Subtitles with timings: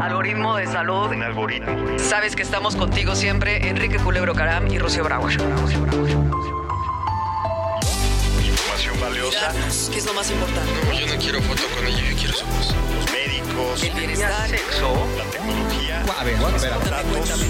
[0.00, 1.08] Algoritmo de salud.
[1.10, 1.98] Un algoritmo.
[1.98, 5.32] Sabes que estamos contigo siempre, Enrique Culebro Caram y Rocío Brauer.
[8.42, 9.52] Información valiosa.
[9.90, 10.72] ¿Qué es lo más importante?
[10.86, 12.74] No, yo no quiero foto con ella, yo quiero su voz.
[12.94, 13.82] Los médicos.
[13.82, 14.48] El bienestar.
[14.48, 15.06] Sexo.
[15.16, 16.04] La tecnología.
[16.18, 16.76] A ver, bueno, espera.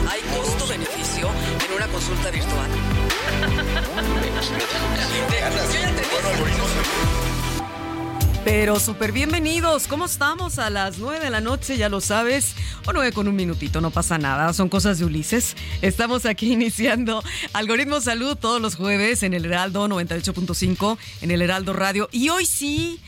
[0.09, 1.29] ¿hay costo-beneficio
[1.67, 2.71] en una consulta virtual?
[5.27, 7.36] Yo ya te Bueno, algoritmos.
[8.47, 9.89] Pero súper bienvenidos.
[9.89, 10.61] ¿Cómo estamos?
[10.61, 12.55] A las 9 de la noche, ya lo sabes.
[12.87, 14.53] O 9 con un minutito, no pasa nada.
[14.53, 15.57] Son cosas de Ulises.
[15.83, 21.73] Estamos aquí iniciando Algoritmo Salud todos los jueves en el Heraldo 98.5, en el Heraldo
[21.73, 22.09] Radio.
[22.13, 23.01] Y hoy sí.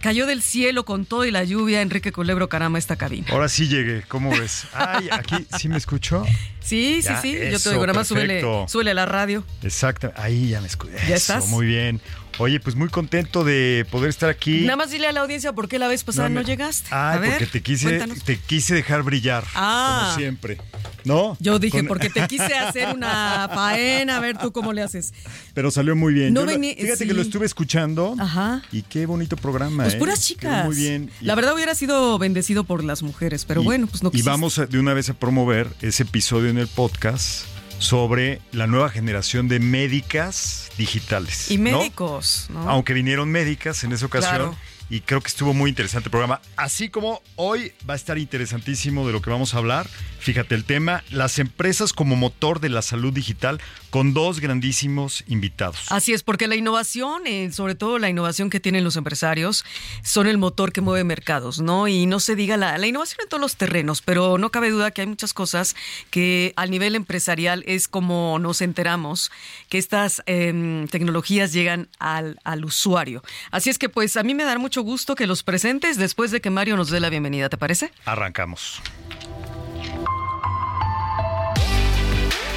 [0.00, 3.26] Cayó del cielo con todo y la lluvia Enrique Culebro Carama esta cabina.
[3.32, 4.68] Ahora sí llegué, ¿cómo ves?
[4.72, 6.24] Ay, aquí sí me escucho.
[6.60, 7.36] Sí, sí, Ya, sí.
[7.50, 7.84] Yo te oigo.
[7.84, 9.42] Nada más súbele, súbele la radio.
[9.64, 10.92] Exacto, ahí ya me escucho.
[11.08, 11.48] ¿Ya estás?
[11.48, 12.00] Muy bien.
[12.40, 14.60] Oye, pues muy contento de poder estar aquí.
[14.60, 16.88] Nada más dile a la audiencia por qué la vez pasada no, me- llegaste.
[16.92, 18.22] Ay, a ver, porque te quise, cuéntanos.
[18.22, 19.44] te quise dejar brillar.
[19.56, 20.04] Ah.
[20.06, 20.58] Como siempre.
[21.04, 21.36] ¿No?
[21.40, 25.12] Yo dije, Con- porque te quise hacer una faena, a ver tú cómo le haces.
[25.52, 26.32] Pero salió muy bien.
[26.32, 27.06] No lo- fíjate sí.
[27.08, 28.14] que lo estuve escuchando.
[28.20, 28.62] Ajá.
[28.70, 29.82] Y qué bonito programa.
[29.84, 29.98] Pues ¿eh?
[29.98, 30.64] puras Quedó chicas.
[30.64, 31.10] Muy bien.
[31.20, 34.12] Y- La verdad hubiera sido bendecido por las mujeres, pero y- bueno, pues no Y
[34.12, 34.30] quisiste.
[34.30, 37.46] vamos a- de una vez a promover ese episodio en el podcast
[37.78, 41.50] sobre la nueva generación de médicas digitales.
[41.50, 41.78] Y ¿no?
[41.78, 42.68] médicos, ¿no?
[42.68, 44.36] Aunque vinieron médicas en esa ocasión.
[44.36, 44.56] Claro.
[44.90, 46.40] Y creo que estuvo muy interesante el programa.
[46.56, 49.86] Así como hoy va a estar interesantísimo de lo que vamos a hablar.
[50.18, 53.60] Fíjate el tema, las empresas como motor de la salud digital
[53.90, 55.86] con dos grandísimos invitados.
[55.90, 59.64] Así es, porque la innovación, eh, sobre todo la innovación que tienen los empresarios,
[60.02, 61.88] son el motor que mueve mercados, ¿no?
[61.88, 64.90] Y no se diga la, la innovación en todos los terrenos, pero no cabe duda
[64.90, 65.76] que hay muchas cosas
[66.10, 69.30] que al nivel empresarial es como nos enteramos
[69.68, 73.22] que estas em, tecnologías llegan al, al usuario.
[73.50, 76.40] Así es que pues a mí me da mucho gusto que los presentes después de
[76.40, 77.92] que Mario nos dé la bienvenida, ¿te parece?
[78.04, 78.80] Arrancamos.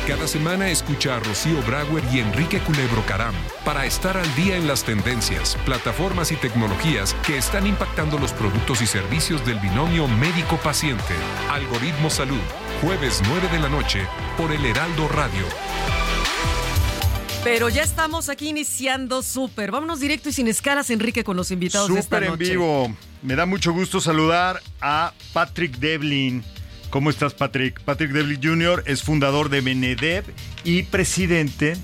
[0.07, 3.33] Cada semana escucha a Rocío Brauer y Enrique Culebro Caram
[3.63, 8.81] para estar al día en las tendencias, plataformas y tecnologías que están impactando los productos
[8.81, 11.13] y servicios del binomio médico-paciente.
[11.49, 12.41] Algoritmo Salud,
[12.81, 15.45] jueves 9 de la noche por el Heraldo Radio.
[17.43, 19.71] Pero ya estamos aquí iniciando súper.
[19.71, 22.51] Vámonos directo y sin escalas, Enrique, con los invitados de esta Súper en noche.
[22.51, 22.95] vivo.
[23.23, 26.43] Me da mucho gusto saludar a Patrick Devlin.
[26.91, 27.79] ¿Cómo estás, Patrick?
[27.81, 28.83] Patrick Devlin Jr.
[28.85, 30.25] es fundador de Benedev
[30.63, 31.77] y presidente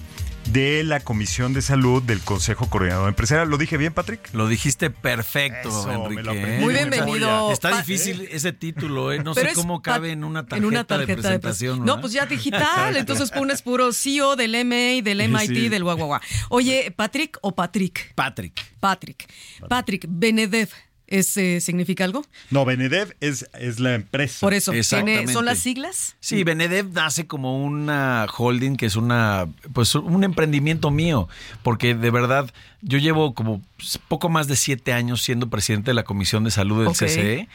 [0.51, 3.49] de la Comisión de Salud del Consejo Coordinador Empresarial.
[3.49, 4.33] ¿Lo dije bien, Patrick?
[4.33, 6.21] Lo dijiste perfecto, Eso, Enrique.
[6.21, 6.59] aprendí ¿eh?
[6.59, 7.51] Muy bienvenido.
[7.51, 9.23] Está difícil ese título, ¿eh?
[9.23, 11.85] No Pero sé cómo cabe en una tarjeta, en una de presentación.
[11.85, 12.95] No, pues ya digital.
[12.97, 15.69] entonces pones puro CEO del MA, del MIT, Sí.
[15.69, 16.21] del guaguaguá.
[16.49, 18.13] Oye, ¿Patrick o Patrick?
[18.15, 18.59] Patrick.
[18.79, 19.27] Patrick.
[19.67, 20.69] Patrick, Benedev.
[21.07, 22.25] ¿Ese significa algo?
[22.51, 24.39] No, Benedev es, es la empresa.
[24.41, 25.31] Por eso, ¿tiene- Exactamente.
[25.33, 26.17] ¿son las siglas?
[26.19, 31.29] Sí, Benedev nace como una holding que es una, pues un emprendimiento mío,
[31.63, 32.51] porque de verdad
[32.81, 33.61] yo llevo como
[34.09, 36.97] poco más de siete años siendo presidente de la Comisión de Salud del Ok.
[36.97, 37.47] CCE.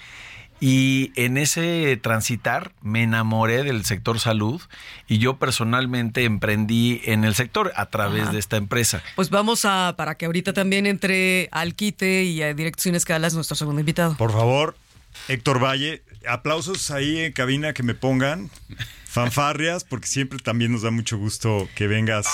[0.64, 4.62] Y en ese transitar me enamoré del sector salud
[5.08, 8.32] y yo personalmente emprendí en el sector a través Ajá.
[8.32, 9.02] de esta empresa.
[9.16, 13.34] Pues vamos a, para que ahorita también entre al quite y a Directo Sin Escalas,
[13.34, 14.16] nuestro segundo invitado.
[14.16, 14.76] Por favor,
[15.26, 18.48] Héctor Valle, aplausos ahí en cabina que me pongan,
[19.12, 22.26] fanfarrias, porque siempre también nos da mucho gusto que vengas.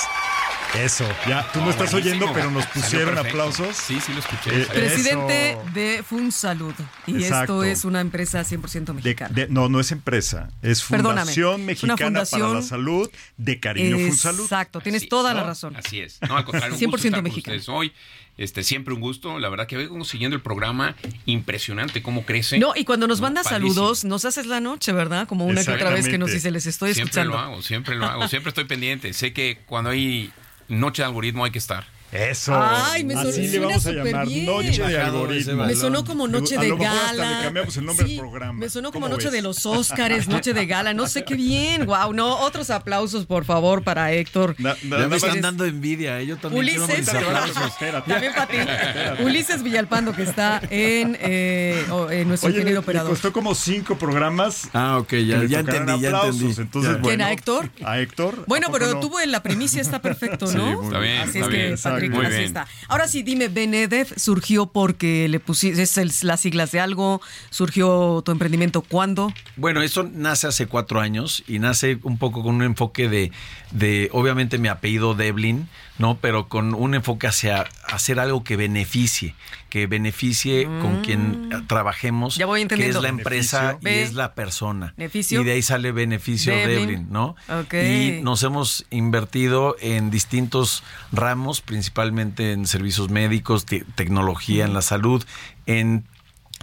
[0.79, 3.75] Eso, ya, tú no, estás oyendo, pero nos pusieron aplausos.
[3.75, 4.51] Sí, sí lo escuché.
[4.63, 5.63] Eh, Presidente Eso.
[5.73, 6.75] de FunSalud.
[7.07, 7.63] Y Exacto.
[7.63, 9.35] esto es una empresa 100% De- mexicana.
[9.35, 14.43] de- no, no es empresa, es Fundación Mexicana para la Salud de Cariño Funsalud.
[14.43, 15.75] Exacto, tienes Así, toda la razón.
[15.75, 16.19] Así es.
[16.29, 17.57] No, al contrario, un 100% gusto estar con mexicano.
[17.57, 17.93] ustedes hoy.
[18.37, 19.41] Este, siempre un gusto.
[19.41, 20.95] La verdad que vengo siguiendo el programa.
[21.27, 22.59] Impresionante cómo crece.
[22.61, 25.27] No, y cuando nos No, mandas saludos, nos haces la noche, ¿verdad?
[25.27, 27.37] Como una que otra vez que nos dice, les estoy Siempre escuchando.
[27.37, 28.29] lo hago, siempre lo hago.
[28.29, 29.13] Siempre estoy pendiente.
[29.13, 30.33] Sé que cuando hay
[30.69, 31.87] noche de algoritmo hay que estar.
[32.11, 32.55] Eso.
[32.59, 34.47] Ay, me Así suena le vamos a súper llamar bien.
[34.47, 35.65] Noche de algoritmo.
[35.67, 37.39] Me sonó como noche de gala.
[37.39, 38.53] le cambiamos el nombre Sí, del programa.
[38.55, 39.33] Me sonó como ¿Cómo noche ves?
[39.35, 41.85] de los Óscares, noche de gala, no sé qué bien.
[41.87, 44.55] Wow, no, otros aplausos por favor para Héctor.
[44.59, 46.27] Na- na- Ya me están dando envidia, ¿eh?
[46.27, 48.57] yo también Ulises, también para ti.
[49.23, 53.11] Ulises Villalpando que está en, eh, o- en nuestro Oye, le operador.
[53.11, 54.69] costó como cinco programas.
[54.73, 56.55] Ah, ok, ya, ya entendí, ya entendí.
[56.59, 56.99] Entonces, Ya.
[56.99, 57.71] bueno, ¿Quién, a Héctor?
[57.85, 58.45] A Héctor.
[58.47, 59.01] Bueno, ¿a poco pero no?
[59.01, 60.77] tuvo en la primicia, está perfecto, Sí, ¿no?
[60.83, 62.13] muy Está bien, Así está es que, bien.
[62.13, 62.47] Patrick, Muy así bien.
[62.47, 62.67] está.
[62.89, 68.23] Ahora sí, dime, Benedev surgió porque le pusiste es el- las siglas de algo, surgió
[68.25, 69.33] tu emprendimiento cuándo.
[69.57, 73.33] Bueno, eso nace hace cuatro años y nace un poco con un enfoque de,
[73.73, 75.69] de obviamente mi apellido Devlin,
[75.99, 76.19] ¿no?
[76.21, 79.35] Pero con un enfoque hacia hacer algo que beneficie,
[79.69, 82.39] que beneficie con quien eh, trabajemos, Mm.
[82.39, 83.91] Ya voy que es la empresa Beneficio.
[83.91, 84.95] y es la persona.
[84.97, 85.41] Beneficio.
[85.41, 87.09] Y de ahí sale beneficio Devlin.
[87.11, 87.37] ¿no?
[87.73, 94.83] Y nos hemos invertido en distintos ramos, principalmente en servicios médicos, te- tecnología, en la
[94.83, 95.25] salud,
[95.67, 96.05] en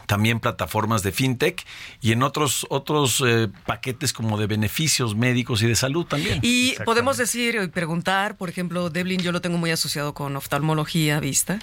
[0.05, 1.65] también plataformas de fintech
[2.01, 6.39] y en otros otros eh, paquetes como de beneficios médicos y de salud también.
[6.41, 11.19] Y podemos decir y preguntar, por ejemplo, Devlin yo lo tengo muy asociado con oftalmología,
[11.19, 11.59] ¿vista?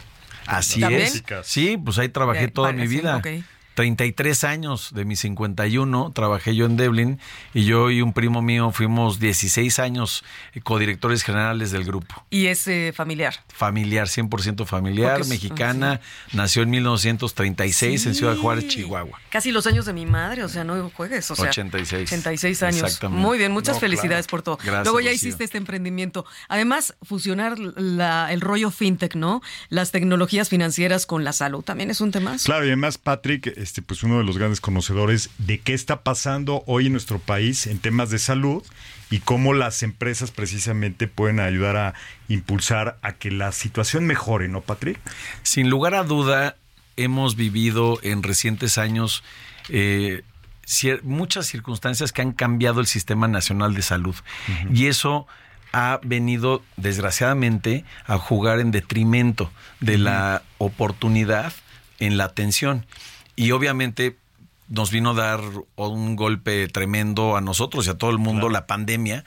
[0.47, 1.03] Así ¿También?
[1.03, 1.23] es.
[1.45, 3.17] Sí, pues ahí trabajé toda mi vida.
[3.19, 3.27] ok.
[3.75, 7.19] 33 años de mis 51 trabajé yo en Devlin
[7.55, 10.25] y yo y un primo mío fuimos 16 años
[10.55, 12.25] eh, codirectores generales del grupo.
[12.31, 13.35] Y es eh, familiar.
[13.49, 16.01] Familiar, 100% familiar, es- mexicana,
[16.33, 18.71] nació en 1936 en Ciudad Juárez, Sí.
[18.83, 19.19] Chihuahua.
[19.31, 21.49] Casi los años de mi madre, o sea, no juegues, o sea.
[21.51, 22.09] 86.
[22.13, 22.83] 86 años.
[22.83, 23.21] Exactamente.
[23.23, 24.31] Muy bien, muchas No, felicidades claro.
[24.31, 24.57] por todo.
[24.63, 25.29] Gracias, Luego ya Rocío.
[25.29, 26.25] hiciste este emprendimiento.
[26.49, 29.43] Además, fusionar la- el rollo fintech, ¿no?
[29.69, 32.37] Las tecnologías financieras con la salud también es un tema.
[32.45, 36.63] Claro, y además Patrick, este, pues uno de los grandes conocedores de qué está pasando
[36.67, 38.63] hoy en nuestro país en temas de salud
[39.11, 41.95] y cómo las empresas precisamente pueden ayudar a
[42.29, 44.99] impulsar a que la situación mejore, ¿no, Patrick?
[45.43, 46.57] Sin lugar a duda,
[46.97, 49.23] hemos vivido en recientes años
[49.69, 50.23] eh,
[50.67, 54.17] cier- muchas circunstancias que han cambiado el Sistema Nacional de Salud.
[54.73, 55.27] Y eso
[55.73, 59.51] ha venido, desgraciadamente, a jugar en detrimento
[59.81, 61.53] de la oportunidad
[61.99, 62.85] en la atención.
[63.43, 64.17] Y obviamente
[64.69, 65.41] nos vino a dar
[65.75, 69.25] un golpe tremendo a nosotros y a todo el mundo la pandemia.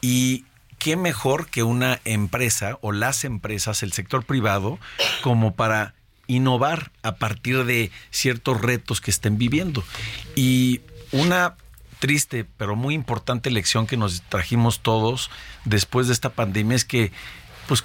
[0.00, 0.46] Y
[0.78, 4.78] qué mejor que una empresa o las empresas, el sector privado,
[5.22, 5.92] como para
[6.28, 9.84] innovar a partir de ciertos retos que estén viviendo.
[10.34, 10.80] Y
[11.12, 11.54] una
[11.98, 15.30] triste pero muy importante lección que nos trajimos todos
[15.66, 17.12] después de esta pandemia es que
[17.66, 17.84] pues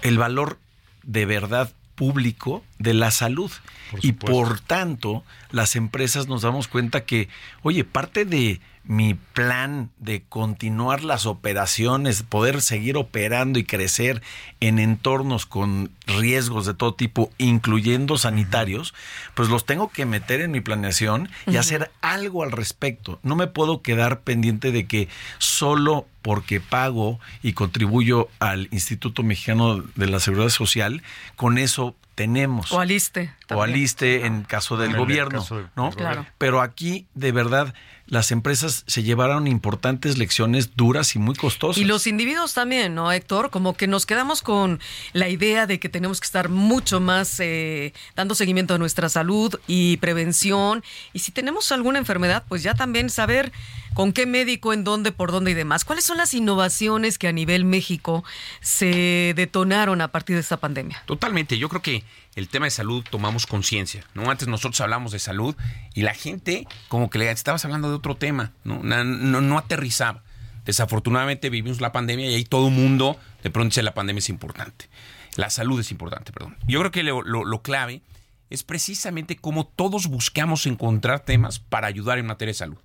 [0.00, 0.58] el valor
[1.02, 3.50] de verdad público de la salud.
[3.90, 7.28] Por y por tanto las empresas nos damos cuenta que
[7.60, 14.22] oye parte de mi plan de continuar las operaciones, poder seguir operando y crecer
[14.60, 18.94] en entornos con riesgos de todo tipo, incluyendo sanitarios,
[19.34, 23.20] pues los tengo que meter en mi planeación y hacer algo al respecto.
[23.22, 29.82] No me puedo quedar pendiente de que solo porque pago y contribuyo al Instituto Mexicano
[29.94, 31.02] de la Seguridad Social,
[31.36, 32.70] con eso tenemos.
[32.72, 33.32] O aliste.
[33.54, 35.90] O aliste en caso del En gobierno, caso del- ¿no?
[35.90, 36.26] Claro.
[36.36, 37.72] Pero aquí, de verdad,
[38.10, 41.80] las empresas se llevaron importantes lecciones duras y muy costosas.
[41.80, 43.50] Y los individuos también, ¿no, Héctor?
[43.50, 44.80] Como que nos quedamos con
[45.12, 49.54] la idea de que tenemos que estar mucho más eh, dando seguimiento a nuestra salud
[49.68, 50.82] y prevención.
[51.12, 53.52] Y si tenemos alguna enfermedad, pues ya también saber
[53.94, 55.84] con qué médico, en dónde, por dónde y demás.
[55.84, 58.24] ¿Cuáles son las innovaciones que a nivel México
[58.60, 61.02] se detonaron a partir de esta pandemia?
[61.06, 62.04] Totalmente, yo creo que
[62.36, 64.30] el tema de salud tomamos conciencia, ¿no?
[64.30, 65.54] Antes nosotros hablamos de salud
[65.94, 68.82] y la gente como que le estabas hablando de otro tema, ¿no?
[68.82, 69.04] No,
[69.40, 70.22] no aterrizaba.
[70.64, 74.88] Desafortunadamente vivimos la pandemia y ahí todo mundo de pronto dice la pandemia es importante.
[75.36, 76.56] La salud es importante, perdón.
[76.68, 78.02] Yo creo que lo, lo- lo clave
[78.50, 82.78] es precisamente cómo todos buscamos encontrar temas para ayudar en materia de salud.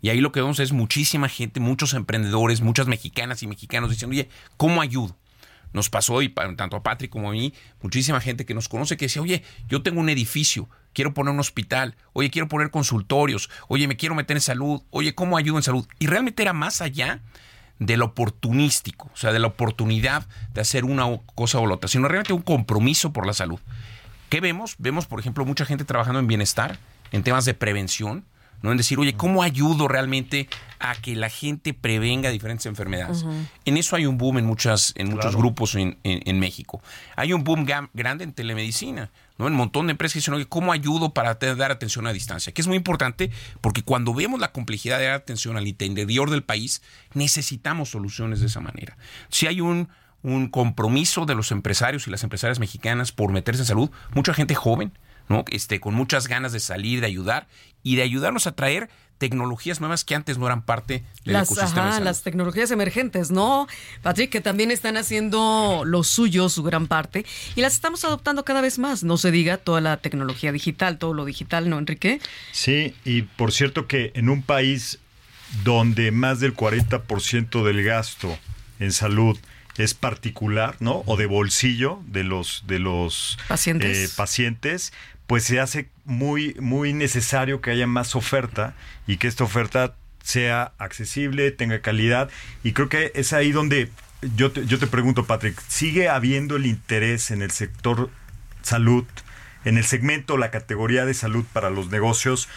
[0.00, 4.12] Y ahí lo que vemos es muchísima gente, muchos emprendedores, muchas mexicanas y mexicanos diciendo,
[4.14, 5.16] oye, ¿cómo ayudo?
[5.72, 9.04] Nos pasó, y tanto a Patrick como a mí, muchísima gente que nos conoce que
[9.04, 13.86] decía, oye, yo tengo un edificio, quiero poner un hospital, oye, quiero poner consultorios, oye,
[13.86, 15.86] me quiero meter en salud, oye, ¿cómo ayudo en salud?
[15.98, 17.20] Y realmente era más allá
[17.78, 21.88] de lo oportunístico, o sea, de la oportunidad de hacer una cosa o la otra,
[21.88, 23.58] sino realmente un compromiso por la salud.
[24.28, 24.76] ¿Qué vemos?
[24.78, 26.78] Vemos, por ejemplo, mucha gente trabajando en bienestar,
[27.10, 28.24] en temas de prevención,
[28.62, 28.70] ¿no?
[28.72, 30.48] En decir, oye, ¿cómo ayudo realmente
[30.78, 33.24] a que la gente prevenga diferentes enfermedades?
[33.64, 36.82] En eso hay un boom en, muchas, en muchos grupos en, en- en México.
[37.16, 39.46] Hay un boom grande en telemedicina, ¿no?
[39.46, 42.52] En un montón de empresas que dicen, oye, ¿cómo ayudo para dar atención a distancia?
[42.52, 46.42] Que es muy importante porque cuando vemos la complejidad de dar atención al interior del
[46.42, 46.82] país,
[47.14, 48.96] necesitamos soluciones de esa manera.
[49.28, 49.88] Si hay un
[50.22, 54.54] un compromiso de los empresarios y las empresarias mexicanas por meterse en salud, mucha gente
[54.54, 54.92] joven,
[55.30, 55.46] ¿no?
[55.48, 57.46] Este, con muchas ganas de salir, de ayudar
[57.82, 61.74] y de ayudarnos a traer tecnologías nuevas que antes no eran parte del las, ecosistema.
[61.74, 62.04] de ajá, salud.
[62.06, 63.66] las tecnologías emergentes, ¿no?
[64.02, 68.62] Patrick, que también están haciendo lo suyo, su gran parte, y las estamos adoptando cada
[68.62, 69.04] vez más.
[69.04, 72.18] No se diga toda la tecnología digital, todo lo digital, ¿no, Enrique?
[72.52, 74.98] Sí, y por cierto que en un país
[75.64, 78.38] donde más del 40% del gasto
[78.78, 79.38] en salud
[79.76, 81.02] es particular, ¿no?
[81.06, 83.96] O de bolsillo de los de los Pacientes.
[84.10, 84.92] eh, pacientes,
[85.30, 88.74] pues se hace muy muy necesario que haya más oferta
[89.06, 89.94] y que esta oferta
[90.24, 92.30] sea accesible, tenga calidad.
[92.64, 93.90] Y creo que es ahí donde
[94.34, 98.10] yo te, yo te pregunto, Patrick, ¿sigue habiendo el interés en el sector
[98.62, 99.04] salud,
[99.64, 102.48] en el segmento, la categoría de salud para los negocios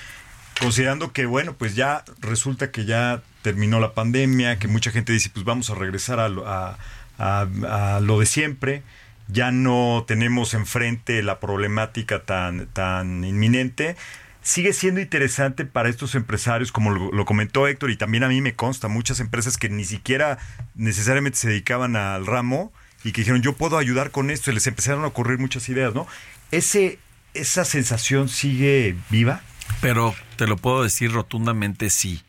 [0.60, 5.30] considerando que, bueno, pues ya resulta que ya terminó la pandemia, que mucha gente dice,
[5.32, 6.78] pues vamos a regresar a
[7.20, 7.48] a-
[7.96, 8.82] a lo de siempre,
[9.28, 13.96] ya no tenemos enfrente la problemática tan, tan inminente.
[14.42, 18.42] Sigue siendo interesante para estos empresarios, como lo, lo comentó Héctor, y también a mí
[18.42, 20.38] me consta, muchas empresas que ni siquiera
[20.76, 24.68] necesariamente se dedicaban al ramo y que dijeron, yo puedo ayudar con esto, y les
[24.68, 26.08] empezaron a ocurrir muchas ideas, ¿no?
[26.52, 27.00] Ese,
[27.34, 29.42] ¿Esa sensación sigue viva?
[29.82, 32.22] Pero te lo puedo decir rotundamente sí.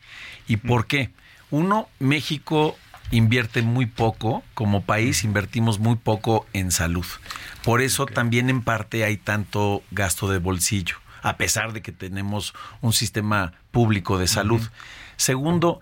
[0.47, 1.11] ¿Y por qué?
[1.51, 2.77] Uno, México
[3.11, 7.05] invierte muy poco, como país invertimos muy poco en salud.
[7.63, 12.53] Por eso también en parte hay tanto gasto de bolsillo, a pesar de que tenemos
[12.81, 14.61] un sistema público de salud.
[15.17, 15.79] Segundo,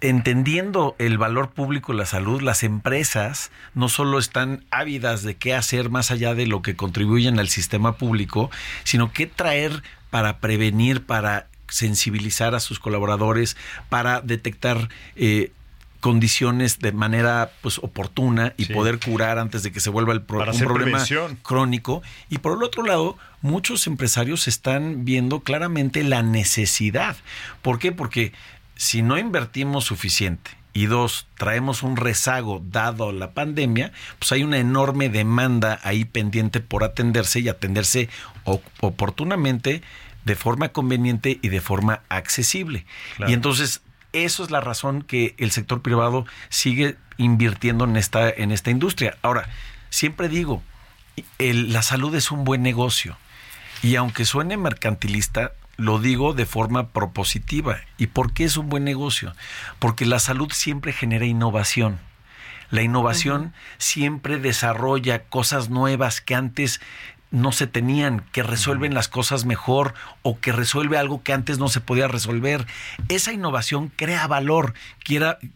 [0.00, 5.54] entendiendo el valor público de la salud, las empresas no solo están ávidas de qué
[5.54, 8.50] hacer más allá de lo que contribuyen al sistema público,
[8.84, 13.56] sino qué traer para prevenir, para sensibilizar a sus colaboradores,
[13.88, 15.52] para detectar eh,
[16.00, 18.72] condiciones de manera pues oportuna y Sí.
[18.72, 21.36] poder curar antes de que se vuelva el pro- un problema prevención.
[21.42, 22.02] crónico.
[22.28, 27.16] Y por el otro lado, muchos empresarios están viendo claramente la necesidad.
[27.62, 27.90] ¿Por qué?
[27.92, 28.32] Porque
[28.76, 33.90] si no invertimos suficiente y dos, traemos un rezago dado la pandemia,
[34.20, 38.08] pues hay una enorme demanda ahí pendiente por atenderse y atenderse
[38.80, 39.82] oportunamente,
[40.24, 42.84] de forma conveniente y de forma accesible.
[43.16, 43.30] Claro.
[43.30, 43.80] Y entonces,
[44.12, 49.16] eso es la razón que el sector privado sigue invirtiendo en esta, en esta industria.
[49.22, 49.48] Ahora,
[49.90, 50.62] siempre digo,
[51.38, 53.16] el- la salud es un buen negocio.
[53.82, 57.78] Y aunque suene mercantilista, lo digo de forma propositiva.
[57.98, 59.34] ¿Y por qué es un buen negocio?
[59.78, 62.00] Porque la salud siempre genera innovación.
[62.70, 66.80] La innovación siempre desarrolla cosas nuevas que antes
[67.30, 71.68] no se tenían, que resuelven las cosas mejor o que resuelve algo que antes no
[71.68, 72.66] se podía resolver.
[73.08, 74.74] Esa innovación crea valor,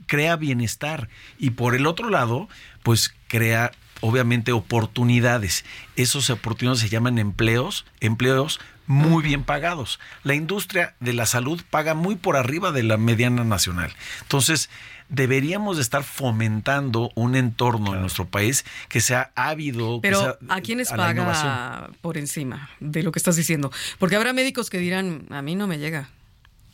[0.07, 2.49] crea bienestar y por el otro lado,
[2.83, 5.65] pues crea obviamente oportunidades.
[5.97, 10.01] Esos oportunidades se llaman empleos, empleos muy bien pagados.
[10.25, 13.95] La industria de la salud paga muy por arriba de la mediana nacional.
[14.23, 14.69] Entonces,
[15.13, 20.01] deberíamos de estar fomentando un entorno en nuestro país que sea ávido.
[20.01, 23.71] que Pero sea ¿a quiénes a paga por encima de lo que estás diciendo?
[23.99, 26.09] Porque habrá médicos que dirán, a mí no me llega,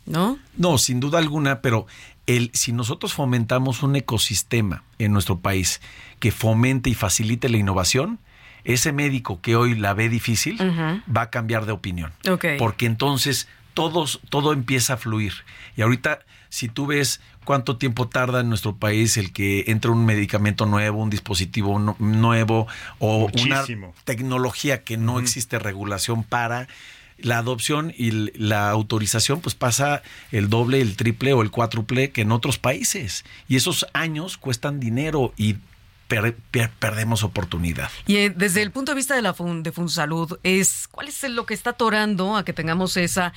[0.07, 0.39] ¿no?
[0.57, 1.87] No, sin duda alguna, pero
[2.27, 5.81] el, si nosotros fomentamos un ecosistema en nuestro país
[6.21, 8.21] que fomente y facilite la innovación,
[8.65, 10.59] ese médico que hoy la ve difícil
[11.15, 12.13] va a cambiar de opinión.
[12.59, 15.33] Porque entonces todos, todo empieza a fluir.
[15.77, 20.05] Y ahorita, si tú ves cuánto tiempo tarda en nuestro país el que entre un
[20.05, 22.67] medicamento nuevo, un dispositivo no- nuevo
[22.99, 23.89] o Muchísimo.
[23.89, 26.69] una tecnología que no existe regulación para
[27.19, 32.21] la adopción y la autorización pues pasa el doble, el triple o el cuádruple que
[32.23, 33.25] en otros países.
[33.49, 35.57] Y esos años cuestan dinero y
[36.07, 37.91] per- per- perdemos oportunidad.
[38.07, 41.23] Y eh, desde el punto de vista de la fun, de Funsalud, es ¿cuál es
[41.25, 43.33] lo que está atorando a que tengamos esa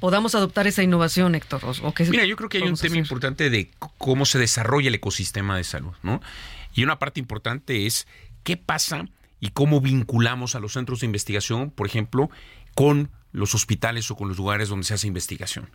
[0.00, 1.62] podamos adoptar esa innovación, Héctor?
[1.64, 2.96] O- Mira, yo creo que hay un tema hacer?
[2.98, 6.20] importante de cómo se desarrolla el ecosistema de salud, ¿no?
[6.74, 8.06] Y una parte importante es
[8.42, 9.06] qué pasa
[9.40, 12.30] y cómo vinculamos a los centros de investigación, por ejemplo,
[12.74, 15.68] con los hospitales o con los lugares donde se hace investigación.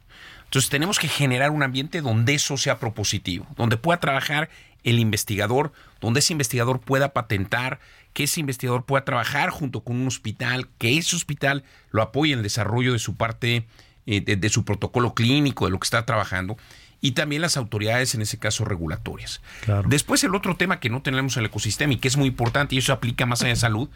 [0.45, 4.49] Entonces tenemos que generar un ambiente donde eso sea propositivo, donde pueda trabajar
[4.83, 7.79] el investigador, donde ese investigador pueda patentar,
[8.13, 12.39] que ese investigador pueda trabajar junto con un hospital, que ese hospital lo apoye en
[12.39, 13.67] el desarrollo de su parte,
[14.05, 16.57] eh, de, de su protocolo clínico, de lo que está trabajando,
[17.03, 19.41] y también las autoridades, en ese caso, regulatorias.
[19.61, 19.87] Claro.
[19.89, 22.75] Después el otro tema que no tenemos en el ecosistema y que es muy importante,
[22.75, 23.89] y eso aplica más allá de salud,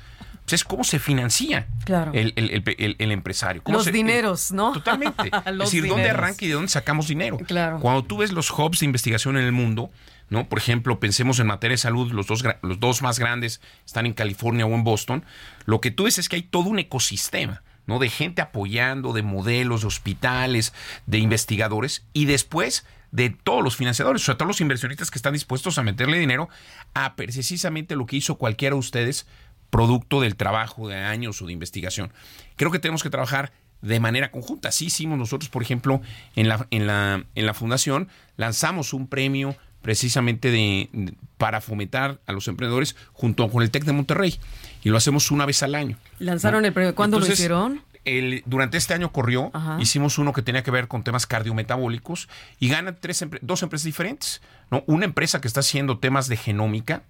[0.43, 2.11] pues es cómo se financia Claro.
[2.13, 3.63] el, el- el- el- el empresario.
[3.63, 4.73] ¿Cómo Los se- dineros, ¿no?
[4.73, 5.29] Totalmente.
[5.45, 7.37] es decir, ¿dónde arranca y de dónde sacamos dinero?
[7.37, 7.79] Claro.
[7.79, 9.91] Cuando tú ves los hubs de investigación en el mundo,
[10.29, 10.47] ¿no?
[10.49, 14.13] Por ejemplo, pensemos en materia de salud, los dos, los dos más grandes están en
[14.13, 15.23] California o en Boston.
[15.65, 17.99] Lo que tú ves es que hay todo un ecosistema, ¿no?
[17.99, 20.73] De gente apoyando, de modelos, de hospitales,
[21.05, 25.77] de investigadores y después de todos los financiadores, sobre todo los inversionistas que están dispuestos
[25.77, 26.49] a meterle dinero
[26.93, 29.25] a precisamente lo que hizo cualquiera de ustedes
[29.69, 32.11] producto del trabajo de años o de investigación.
[32.55, 33.51] Creo que tenemos que trabajar
[33.81, 34.69] de manera conjunta.
[34.69, 36.01] Así hicimos nosotros, por ejemplo,
[36.35, 42.31] en la, en la, en la fundación, lanzamos un premio precisamente de- para fomentar a
[42.31, 44.39] los emprendedores junto con el TEC de Monterrey.
[44.85, 45.97] Y lo hacemos una vez al año.
[46.19, 46.67] Lanzaron ¿no?
[46.67, 46.95] el premio.
[46.95, 47.81] ¿Cuándo lo hicieron?
[48.05, 49.77] el- durante este año corrió, Ajá.
[49.81, 54.41] hicimos uno que tenía que ver con temas cardiometabólicos y ganan tres, dos empresas diferentes.
[54.69, 54.83] ¿no?
[54.85, 57.01] Una empresa que está haciendo temas de genómica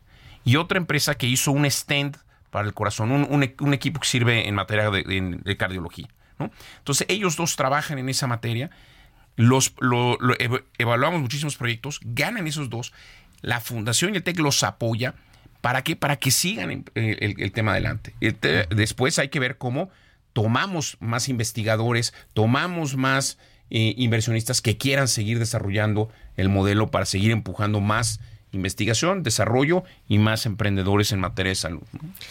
[0.46, 2.18] y otra empresa que hizo un stand
[2.50, 6.08] para el corazón, un, un un equipo que sirve en materia de, de- de cardiología.
[6.40, 6.50] ¿no?
[6.78, 8.70] Entonces ellos dos trabajan en esa materia,
[9.36, 12.94] los, lo- lo eva- evaluamos muchísimos proyectos, ganan esos dos,
[13.42, 15.14] la fundación y el TEC los apoya.
[15.66, 15.96] ¿Para qué?
[15.96, 18.14] Para que sigan en- el, el- el tema adelante.
[18.22, 19.90] El te- después hay que ver cómo
[20.32, 23.40] tomamos más investigadores, tomamos más
[23.72, 28.20] eh, inversionistas que quieran seguir desarrollando el modelo para seguir empujando más
[28.52, 31.82] investigación, desarrollo y más emprendedores en materia de salud.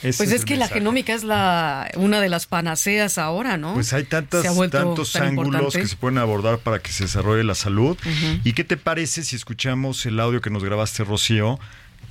[0.01, 3.75] Pues es, que la genómica es la una de las panaceas ahora, ¿no?
[3.75, 5.81] Pues hay tantas, tantos tan ángulos importante.
[5.81, 7.99] que se pueden abordar para que se desarrolle la salud.
[8.45, 11.59] ¿Y qué te parece si escuchamos el audio que nos grabaste, Rocío,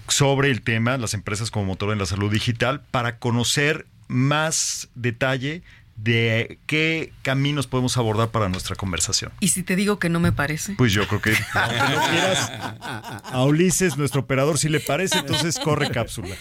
[0.08, 5.64] sobre el tema, las empresas como motor en la salud digital, para conocer más detalle
[5.96, 9.32] de qué caminos podemos abordar para nuestra conversación?
[9.40, 10.76] Y si te digo que no me parece.
[10.76, 12.52] Pues yo creo que, aunque no quieras,
[13.24, 16.36] a Ulises, nuestro operador, si le parece, entonces corre cápsula.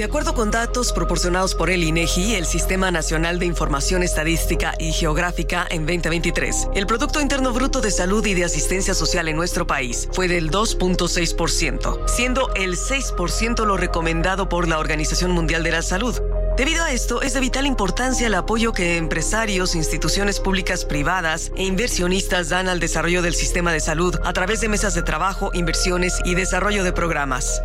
[0.00, 4.92] De acuerdo con datos proporcionados por el INEGI, el Sistema Nacional de Información Estadística y
[4.92, 9.66] Geográfica en 2023, el Producto Interno Bruto de Salud y de Asistencia Social en nuestro
[9.66, 15.82] país fue del 2.6%, siendo el 6% lo recomendado por la Organización Mundial de la
[15.82, 16.18] Salud.
[16.56, 21.64] Debido a esto, es de vital importancia el apoyo que empresarios, instituciones públicas privadas e
[21.64, 26.20] inversionistas dan al desarrollo del sistema de salud a través de mesas de trabajo, inversiones
[26.24, 27.60] y desarrollo de programas.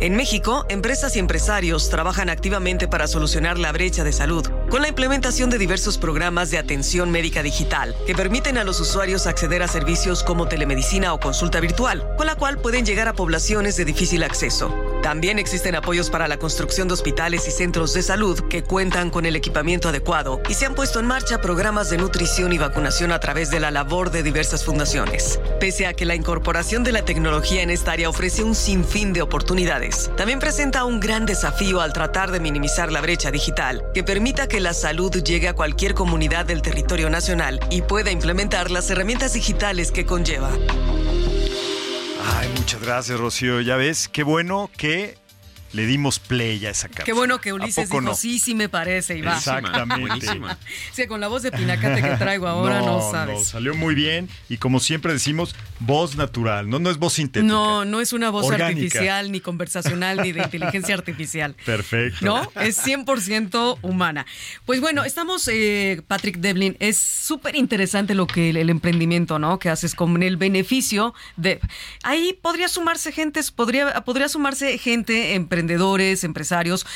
[0.00, 4.88] En México, empresas y empresarios trabajan activamente para solucionar la brecha de salud con la
[4.88, 9.68] implementación de diversos programas de atención médica digital que permiten a los usuarios acceder a
[9.68, 14.24] servicios como telemedicina o consulta virtual, con la cual pueden llegar a poblaciones de difícil
[14.24, 14.91] acceso.
[15.02, 19.26] También existen apoyos para la construcción de hospitales y centros de salud que cuentan con
[19.26, 23.18] el equipamiento adecuado y se han puesto en marcha programas de nutrición y vacunación a
[23.18, 25.40] través de la labor de diversas fundaciones.
[25.58, 29.22] Pese a que la incorporación de la tecnología en esta área ofrece un sinfín de
[29.22, 34.46] oportunidades, también presenta un gran desafío al tratar de minimizar la brecha digital que permita
[34.46, 39.32] que la salud llegue a cualquier comunidad del territorio nacional y pueda implementar las herramientas
[39.32, 40.50] digitales que conlleva.
[42.24, 43.60] Ay, muchas gracias, Rocío.
[43.60, 45.16] Ya ves, qué bueno que
[45.72, 47.04] le dimos play a esa cápsula.
[47.04, 48.14] Qué bueno que ¿A Ulises dijo, no?
[48.14, 49.36] sí, sí me parece, y va.
[49.36, 50.06] Exactamente.
[50.06, 50.58] Buenísima.
[50.92, 53.46] Sí, con la voz de pinacate que traigo ahora no, sabes.
[53.46, 57.50] salió muy bien y como siempre decimos, voz natural, no, no es voz sintética.
[57.50, 58.66] No, no es una voz Orgánica.
[58.68, 61.54] artificial, ni conversacional, ni de inteligencia artificial.
[61.64, 62.24] Perfecto.
[62.24, 62.42] ¿No?
[62.60, 64.26] Es 100% humana.
[64.66, 69.58] Pues bueno, estamos, eh, Patrick Devlin, es súper interesante lo que el, el emprendimiento, ¿no?
[69.58, 71.60] Que haces con el beneficio de...
[72.02, 76.86] Ahí podría sumarse gente, podría, podría sumarse gente, emprendedores, empresarios,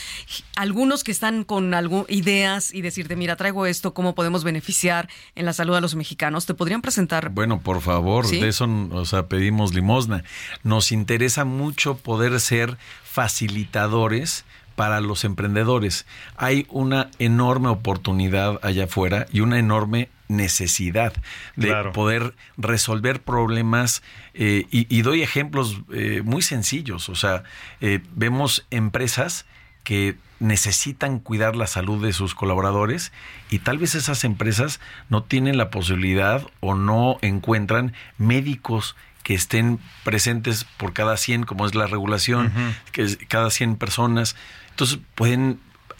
[0.56, 5.46] algunos que están con algo, ideas y decirte, mira, traigo esto, ¿cómo podemos beneficiar en
[5.46, 6.46] la salud a los mexicanos?
[6.46, 7.30] ¿Te podrían presentar?
[7.30, 8.40] Bueno, por favor, ¿Sí?
[8.40, 10.24] de eso, o sea, pedimos limosna.
[10.64, 16.06] Nos interesa mucho poder ser facilitadores para los emprendedores.
[16.36, 21.12] Hay una enorme oportunidad allá afuera y una enorme necesidad
[21.56, 21.92] de Claro.
[21.92, 24.02] poder resolver problemas
[24.34, 27.08] eh, y, y doy ejemplos eh, muy sencillos.
[27.08, 27.42] O sea,
[27.80, 29.46] eh, vemos empresas
[29.84, 33.12] que necesitan cuidar la salud de sus colaboradores
[33.50, 39.78] y tal vez esas empresas no tienen la posibilidad o no encuentran médicos que estén
[40.04, 42.52] presentes por cada 100, como es la regulación,
[42.92, 44.36] que es cada 100 personas.
[44.70, 45.58] Entonces pueden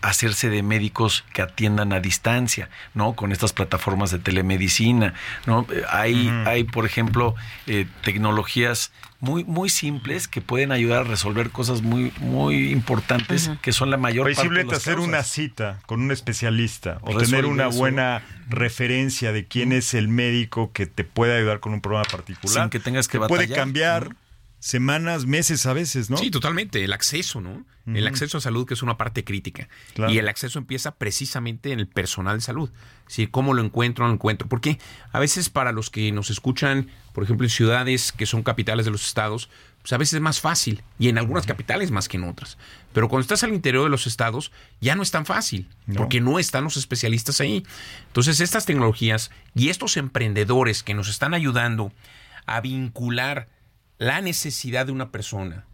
[0.09, 3.14] hacerse de médicos que atiendan a distancia, ¿no?
[3.14, 5.14] Con estas plataformas de telemedicina,
[5.47, 5.66] ¿no?
[5.88, 7.35] Hay, hay por ejemplo,
[7.66, 13.73] eh, tecnologías muy, muy simples que pueden ayudar a resolver cosas muy, muy importantes que
[13.73, 17.69] son la mayor parte de las hacer una cita con un especialista o tener una
[17.69, 17.79] eso.
[17.79, 22.64] buena referencia de quién es el médico que te puede ayudar con un problema particular.
[22.64, 24.14] Sin que tengas que Te puede cambiar
[24.66, 26.16] semanas, meses a veces, ¿no?
[26.16, 26.83] Sí, totalmente.
[26.83, 27.64] El acceso, ¿no?
[27.87, 29.68] El acceso a salud, que es una parte crítica.
[29.94, 30.12] Claro.
[30.12, 32.68] Y el acceso empieza precisamente en el personal de salud.
[33.07, 34.05] Sí, ¿Cómo lo encuentro?
[34.05, 34.48] No lo encuentro.
[34.48, 34.81] Porque
[35.12, 38.90] a veces para los que nos escuchan, por ejemplo, en ciudades que son capitales de
[38.90, 39.48] los estados,
[39.83, 40.83] pues a veces es más fácil.
[40.98, 42.59] Y en algunas capitales más que en otras.
[42.92, 44.50] Pero cuando estás al interior de los estados,
[44.81, 45.68] ya no es tan fácil.
[45.87, 45.98] No.
[45.98, 47.64] Porque no están los especialistas ahí.
[48.09, 51.92] Entonces, estas tecnologías y estos emprendedores que nos están ayudando
[52.46, 53.48] a vincular
[53.98, 55.64] la necesidad de una persona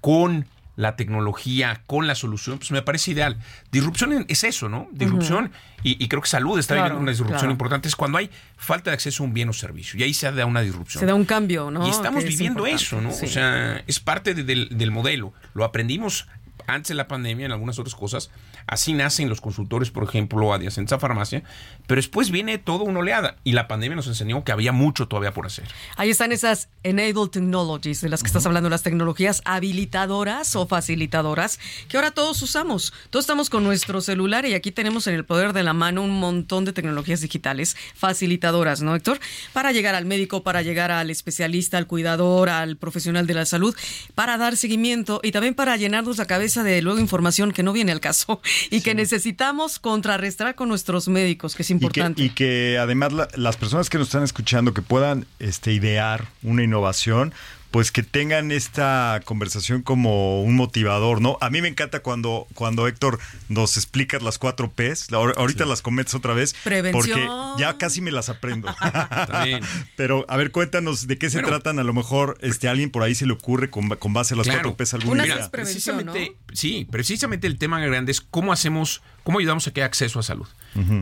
[0.00, 3.36] con la tecnología, con la solución, pues me parece ideal.
[3.70, 4.88] Disrupción es eso, ¿no?
[4.92, 5.52] Disrupción,
[5.82, 7.52] y, y creo que salud está Claro, viviendo una disrupción claro.
[7.52, 10.30] importante, es cuando hay falta de acceso a un bien o servicio, y ahí se
[10.32, 11.00] da una disrupción.
[11.00, 11.86] Se da un cambio, ¿no?
[11.86, 13.10] Y estamos Que viviendo eso, ¿no?
[13.12, 13.26] sí.
[13.26, 15.34] O sea, es parte de- del, del modelo.
[15.52, 16.28] Lo aprendimos
[16.66, 18.30] antes de la pandemia en algunas otras cosas.
[18.66, 21.42] Así nacen los consultores, por ejemplo, adyacentes a farmacia.
[21.86, 23.36] Pero después viene toda una oleada.
[23.44, 25.66] Y la pandemia nos enseñó que había mucho todavía por hacer.
[25.96, 31.58] Ahí están esas enabled technologies de las que estás hablando, las tecnologías habilitadoras o facilitadoras
[31.88, 32.92] que ahora todos usamos.
[33.10, 36.18] Todos estamos con nuestro celular y aquí tenemos en el poder de la mano un
[36.18, 39.20] montón de tecnologías digitales facilitadoras, ¿no, Héctor?
[39.52, 43.74] Para llegar al médico, para llegar al especialista, al cuidador, al profesional de la salud,
[44.14, 47.92] para dar seguimiento y también para llenarnos la cabeza de luego información que no viene
[47.92, 52.22] al caso y que necesitamos contrarrestar con nuestros médicos, que es Y que, importante.
[52.22, 56.62] y que además la- las personas que nos están escuchando que puedan este, idear una
[56.64, 57.32] innovación,
[57.70, 61.38] pues que tengan esta conversación como un motivador, ¿no?
[61.40, 65.08] A mí me encanta cuando, cuando Héctor nos explicas las cuatro P's.
[65.12, 66.54] Ahor- Ahorita las comentas otra vez.
[66.64, 67.20] Prevención.
[67.20, 68.74] Porque ya casi me las aprendo.
[69.96, 71.48] Pero, a ver, cuéntanos de qué se Bueno.
[71.48, 71.78] tratan.
[71.78, 74.46] A lo mejor este alguien por ahí se le ocurre con, con base a las
[74.46, 74.62] Claro.
[74.62, 75.50] cuatro P's algún Una día.
[75.50, 80.18] precisamente, sí, precisamente el tema grande es cómo hacemos, cómo ayudamos a que haya acceso
[80.18, 80.46] a salud.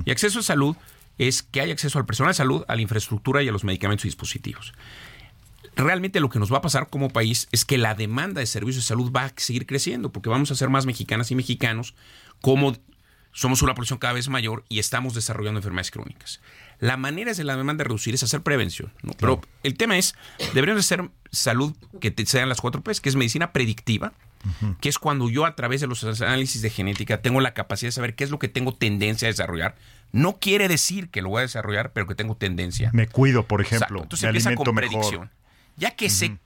[0.05, 0.77] Y acceso a salud
[1.19, 4.05] es que haya acceso al personal de salud, a la infraestructura y a los medicamentos
[4.05, 4.73] y dispositivos.
[5.79, 8.85] Realmente lo que nos va a pasar como país es que la demanda de servicios
[8.85, 11.95] de salud va a seguir creciendo porque vamos a ser más mexicanas y mexicanos
[12.41, 12.77] como
[13.31, 16.41] somos una población cada vez mayor y estamos desarrollando enfermedades crónicas.
[16.81, 18.93] La manera de la demanda de reducir es hacer prevención.
[19.03, 19.13] ¿no?
[19.21, 20.17] Pero el tema es,
[20.53, 24.13] deberíamos de hacer salud que te sean las cuatro P's, que es medicina predictiva,
[24.81, 27.93] que es cuando yo a través de los análisis de genética tengo la capacidad de
[27.93, 29.77] saber qué es lo que tengo tendencia a desarrollar.
[30.11, 32.91] No quiere decir que lo voy a desarrollar, pero que tengo tendencia.
[32.93, 33.85] Me cuido, por Exacto.
[33.85, 34.03] ejemplo.
[34.03, 35.29] Entonces me empieza con mejor.
[35.79, 36.39] Ya que sé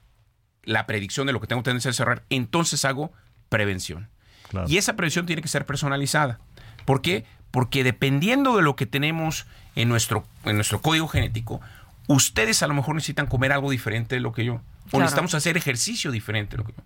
[0.62, 3.12] la predicción de lo que tengo tendencia a desarrollar, entonces hago
[3.48, 4.08] prevención.
[4.48, 4.68] Claro.
[4.68, 6.38] Y esa prevención tiene que ser personalizada.
[6.84, 7.24] ¿Por qué?
[7.50, 11.60] Porque dependiendo de lo que tenemos en nuestro, en nuestro código genético,
[12.06, 14.60] ustedes a lo mejor necesitan comer algo diferente de lo que yo.
[14.90, 16.82] O necesitamos hacer ejercicio diferente de lo que yo.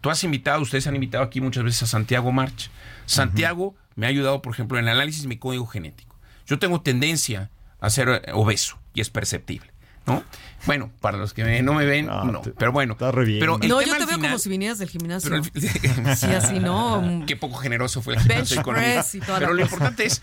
[0.00, 2.70] Tú has invitado, ustedes han invitado aquí muchas veces a Santiago March.
[3.06, 6.16] Santiago me ha ayudado, por ejemplo, en el análisis de mi código genético.
[6.46, 9.73] Yo tengo tendencia a ser obeso y es perceptible.
[10.06, 10.22] ¿No?
[10.66, 12.40] Bueno, para los que me- no me ven, No, no.
[12.40, 12.92] te- pero bueno.
[12.94, 13.40] está re bien.
[13.40, 15.30] Pero no, yo te veo final- como si vinieras del gimnasio.
[15.30, 17.24] pero el- Sí, así, ¿no?
[17.26, 18.84] Qué poco generoso fue el gimnasio conmigo.
[18.84, 19.74] press y toda la Pero lo cosa.
[19.74, 20.22] importante es,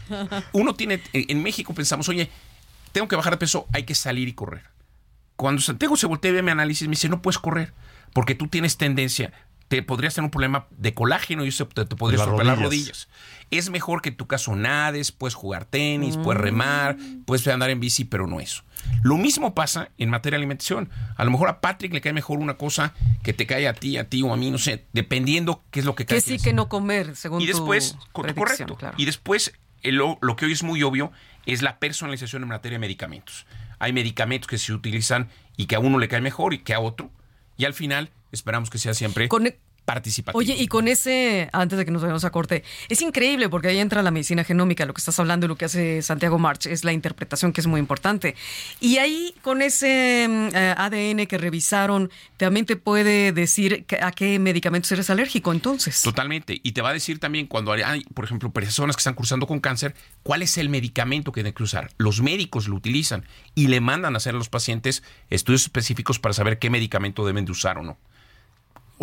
[0.54, 2.30] uno tiene, en México pensamos, oye,
[2.92, 4.64] tengo que bajar de peso, hay que salir y correr.
[5.36, 7.74] Cuando Santiago se voltea y ve mi análisis, me dice, no puedes correr,
[8.14, 9.32] porque tú tienes tendencia,
[9.68, 12.60] te podrías tener un problema de colágeno y eso te, te podría Las romper las
[12.60, 13.08] rodillas.
[13.08, 13.08] rodillas.
[13.52, 16.44] Es mejor que en tu caso nades, puedes jugar tenis, puedes Mm.
[16.46, 18.64] remar, puedes andar en bici, pero no eso.
[19.04, 20.90] Lo mismo pasa en materia de alimentación.
[21.18, 23.98] A lo mejor a Patrick le cae mejor una cosa que te cae a ti,
[23.98, 26.18] a ti o a mí, no sé, dependiendo qué es lo que cae.
[26.18, 28.76] Que sí, que no comer, según Y después, tu correcto.
[28.78, 28.96] claro.
[28.98, 31.12] Y después, lo que hoy es muy obvio
[31.46, 33.46] es la personalización en materia de medicamentos.
[33.80, 36.80] Hay medicamentos que se utilizan y que a uno le cae mejor y que a
[36.80, 37.12] otro.
[37.58, 40.40] Y al final, esperamos que sea siempre Con- e- participativo.
[40.40, 43.80] Oye, y con ese, antes de que nos vayamos a corte, es increíble porque ahí
[43.80, 46.84] entra la medicina genómica, lo que estás hablando y lo que hace Santiago March, es
[46.84, 48.36] la interpretación que es muy importante.
[48.80, 54.40] Y ahí, con ese mm, eh, ADN que revisaron, también te puede decir a qué
[54.40, 56.02] medicamentos eres alérgico, entonces.
[56.02, 56.60] Totalmente.
[56.64, 59.60] Y te va a decir también cuando hay, por ejemplo, personas que están cursando con
[59.60, 61.92] cáncer, cuál es el medicamento que tienen que usar.
[61.98, 66.34] Los médicos lo utilizan y le mandan a hacer a los pacientes estudios específicos para
[66.34, 67.98] saber qué medicamento deben de usar o no.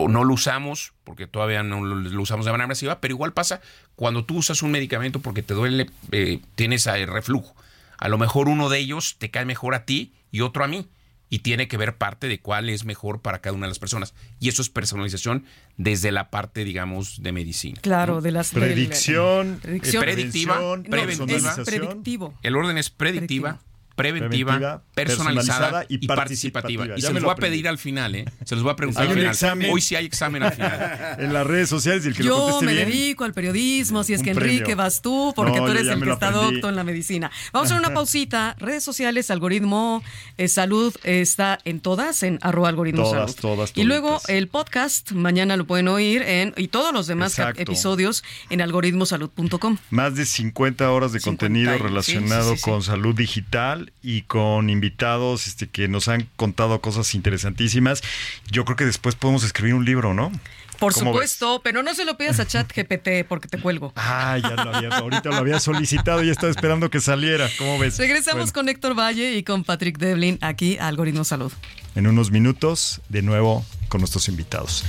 [0.00, 3.60] O no lo usamos porque todavía no lo, usamos de manera masiva, pero igual pasa
[3.96, 7.56] cuando tú usas un medicamento porque te duele, eh, tienes eh, reflujo.
[7.98, 10.86] A lo mejor uno de ellos te cae mejor a ti y otro a mí.
[11.30, 14.14] Y tiene que ver parte de cuál es mejor para cada una de las personas.
[14.38, 15.44] Y eso es personalización
[15.76, 17.78] desde la parte, digamos, de medicina.
[17.82, 18.52] Claro, de las...
[18.52, 20.04] Predicción, predicción.
[20.04, 20.54] Predictiva,
[20.88, 21.56] preventiva.
[21.66, 22.34] predictivo.
[22.42, 23.60] El orden es predictiva,
[23.98, 26.84] preventiva, Preventiva, personalizada, personalizada y y, participativa.
[26.96, 28.24] Y se los lo voy a pedir al final, ¿eh?
[28.46, 29.26] Se los voy a preguntar al final.
[29.30, 29.70] examen.
[29.70, 31.16] Hoy sí hay examen al final.
[31.18, 32.88] En las redes sociales y el que lo Yo conteste me bien.
[32.88, 34.52] dedico al periodismo, así es que premio.
[34.54, 37.30] Enrique vas tú, porque No, tú eres el que está docto en la medicina.
[37.52, 38.56] Vamos a hacer una pausita.
[38.58, 40.02] Redes sociales, algoritmo
[40.38, 43.40] eh, salud está en todas, en arroba algoritmo Todas, salud.
[43.40, 47.60] todas, Y luego el podcast, mañana lo pueden oír en, y todos los demás Exacto.
[47.60, 49.78] episodios en algoritmosalud.com.
[49.90, 52.70] Más de 50 horas de 50 contenido relacionado sí, sí, sí.
[52.70, 58.02] con salud digital y con invitados este, que nos han contado cosas interesantísimas.
[58.50, 60.32] Yo creo que después podemos escribir un libro, ¿no?
[60.78, 63.92] Por ¿Cómo supuesto, pero no se lo pidas a ChatGPT porque te cuelgo.
[63.96, 67.48] Ah, ya lo había, ahorita lo había solicitado y estaba esperando que saliera.
[67.58, 67.98] ¿Cómo ves?
[67.98, 71.52] Regresamos Bueno, con Héctor Valle y con Patrick Devlin aquí a Algoritmo Salud.
[71.96, 74.84] En unos minutos, de nuevo con nuestros invitados.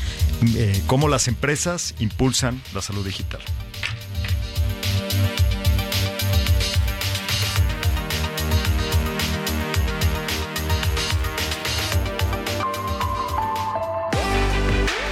[0.55, 3.41] Eh, cómo las empresas impulsan la salud digital.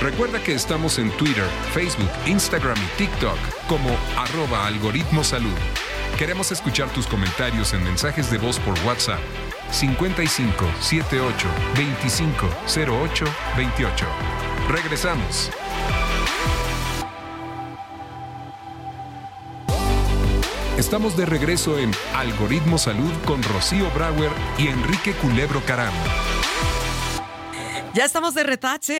[0.07, 1.43] Recuerda que estamos en Twitter,
[1.73, 5.57] Facebook, Instagram y TikTok como arroba algoritmo salud.
[6.17, 9.19] Queremos escuchar tus comentarios en mensajes de voz por WhatsApp
[9.69, 12.47] 55 78 25
[13.03, 13.25] 08
[13.57, 14.05] 28.
[14.69, 15.51] Regresamos.
[20.77, 25.93] Estamos de regreso en Algoritmo Salud con Rocío Brauer y Enrique Culebro Caram.
[27.93, 28.99] Ya estamos de retache.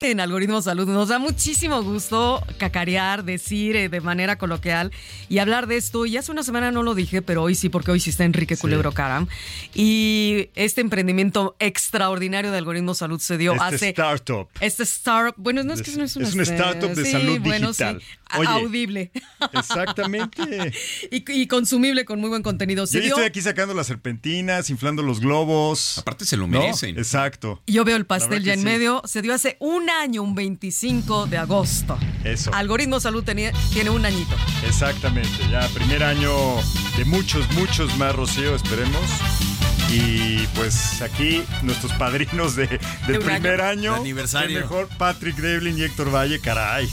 [0.00, 4.92] En Algoritmo Salud nos da muchísimo gusto cacarear, decir eh, de manera coloquial
[5.28, 6.06] y hablar de esto.
[6.06, 8.56] Y hace una semana no lo dije, pero hoy sí, porque hoy sí está Enrique
[8.56, 9.26] Culebro Caram.
[9.74, 13.88] Y este emprendimiento extraordinario de Algoritmo Salud se dio Este hace...
[13.88, 14.48] startup.
[14.60, 17.40] Este startup, bueno, no es que no es una Es un startup de sí, salud
[17.40, 17.82] bueno, sí.
[18.36, 18.46] Oye.
[18.50, 19.10] Audible
[19.54, 20.42] Exactamente.
[21.10, 22.86] y, y consumible con muy buen contenido.
[22.86, 25.98] Se Yo dio- estoy aquí sacando las serpentinas, inflando los globos.
[25.98, 26.60] Aparte se lo ¿No?
[26.60, 26.98] merecen.
[26.98, 27.62] Exacto.
[27.66, 28.64] Yo veo el pastel ya en sí.
[28.64, 29.02] medio.
[29.06, 31.98] Se dio hace un año, un 25 de agosto.
[32.24, 32.52] Eso.
[32.54, 34.34] Algoritmo Salud tenía- tiene un añito.
[34.66, 35.48] Exactamente.
[35.50, 36.30] Ya primer año
[36.96, 39.02] de muchos, muchos más, Rocío, esperemos.
[39.90, 43.94] Y pues aquí nuestros padrinos de, del De primer año.
[43.94, 44.60] aniversario.
[44.60, 46.86] mejor Patrick Devlin y Héctor Valle, caray.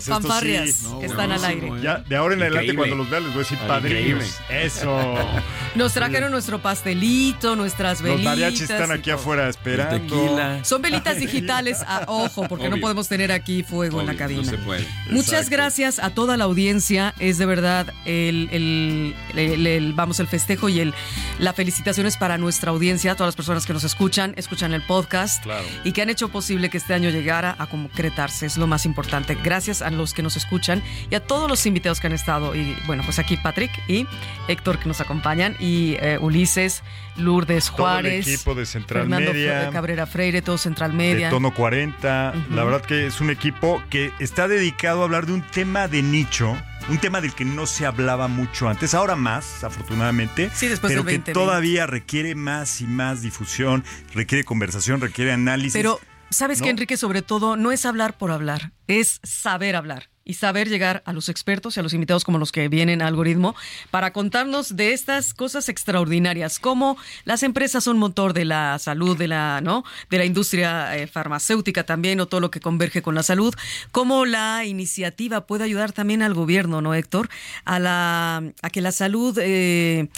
[0.00, 0.86] Fanfarrias sí.
[1.00, 1.70] que están al aire.
[1.82, 4.36] Ya, de ahora en adelante, cuando los vea, les voy a decir Ah, padrinos.
[4.48, 5.14] Eso.
[5.74, 8.24] Nos trajeron nuestro pastelito, nuestras Los velitas.
[8.24, 9.98] mariachis están aquí afuera esperando.
[10.00, 10.64] tequila.
[10.64, 14.42] Son velitas digitales, a ojo, porque no podemos tener aquí fuego en la cabina.
[14.42, 14.86] No se puede.
[15.10, 15.50] Muchas Exacto.
[15.52, 17.14] gracias a toda la audiencia.
[17.18, 20.94] Es de verdad el, el- el- el- vamos, el festejo y el,
[21.38, 25.42] la felicitación es para nuestra audiencia, todas las personas que nos escuchan, escuchan el podcast
[25.42, 25.64] Claro.
[25.84, 28.46] y que han hecho posible que este año llegara a concretarse.
[28.46, 29.36] Es lo más importante.
[29.42, 32.54] Gracias a los que nos escuchan y a todos los invitados que han estado.
[32.54, 34.06] Y bueno, pues aquí Patrick y
[34.48, 36.82] Héctor que nos acompañan y eh, Ulises,
[37.16, 38.26] Lourdes Todo Juárez.
[38.26, 39.70] el equipo de Central Fernando Media.
[39.70, 41.26] Cabrera Freire, todo Central Media.
[41.26, 42.34] de tono 40.
[42.36, 42.54] Ujú.
[42.54, 46.02] La verdad que es un equipo que está dedicado a hablar de un tema de
[46.02, 46.56] nicho,
[46.88, 51.02] un tema del que no se hablaba mucho antes, ahora más, afortunadamente, Sí, después pero
[51.02, 51.32] del que 2020.
[51.32, 55.72] todavía requiere más y más difusión, requiere conversación, requiere análisis.
[55.74, 56.64] Pero, ¿sabes ¿no?
[56.64, 56.96] qué, Enrique?
[56.96, 61.30] Sobre todo, no es hablar por hablar, es saber hablar y saber llegar a los
[61.30, 63.56] expertos y a los invitados como los que vienen a Algoritmo
[63.90, 69.26] para contarnos de estas cosas extraordinarias, como las empresas son motor de la salud, de
[69.26, 69.84] la, ¿no?
[70.10, 73.54] de la industria eh, farmacéutica también, o todo lo que converge con la salud,
[73.90, 77.30] cómo la iniciativa puede ayudar también al gobierno, ¿no, Héctor?
[77.64, 79.38] A, la, a que la salud...
[79.40, 80.08] eh,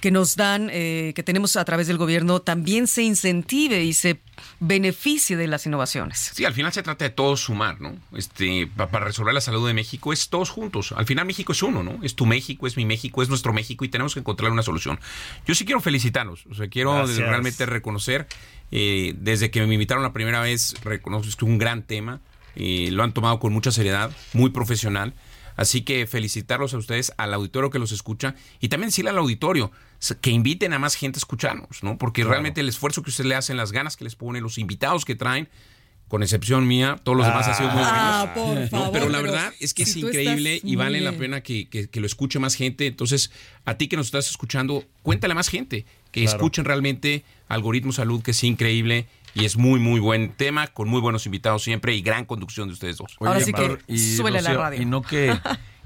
[0.00, 4.20] que nos dan, eh, que tenemos a través del gobierno, también se incentive y se
[4.60, 6.30] beneficie de las innovaciones.
[6.34, 7.96] Sí, al final se trata de todos sumar, ¿no?
[8.16, 10.92] Este, pa- para resolver la salud de México es todos juntos.
[10.96, 11.98] Al final México es uno, ¿no?
[12.02, 15.00] Es tu México, es mi México, es nuestro México y tenemos que encontrar una solución.
[15.46, 17.18] Yo sí quiero felicitarlos, o sea, quiero Gracias.
[17.18, 18.26] realmente reconocer,
[18.70, 22.20] eh, desde que me invitaron la primera vez, reconozco que es un gran tema,
[22.54, 25.14] eh, lo han tomado con mucha seriedad, muy profesional.
[25.56, 29.72] Así que felicitarlos a ustedes, al auditorio que los escucha y también decirle al auditorio
[30.20, 31.98] que inviten a más gente a escucharnos, ¿no?
[31.98, 35.04] Porque realmente el esfuerzo que ustedes le hacen, las ganas que les ponen, los invitados
[35.04, 35.48] que traen,
[36.06, 37.92] con excepción mía, todos los demás han sido muy buenos.
[38.00, 41.00] Ah, por No, favor, pero la pero verdad es que si es increíble y vale
[41.02, 42.86] la pena que, que- que lo escuche más gente.
[42.86, 43.30] Entonces,
[43.66, 46.36] a ti que nos estás escuchando, cuéntale a más gente que Claro.
[46.38, 51.02] escuchen realmente Algoritmo Salud, que es increíble y es muy, muy buen tema, con muy
[51.02, 53.14] buenos invitados siempre y gran conducción de ustedes dos.
[53.20, 54.80] Ahora sí que y, a la radio.
[54.80, 55.38] Y no que,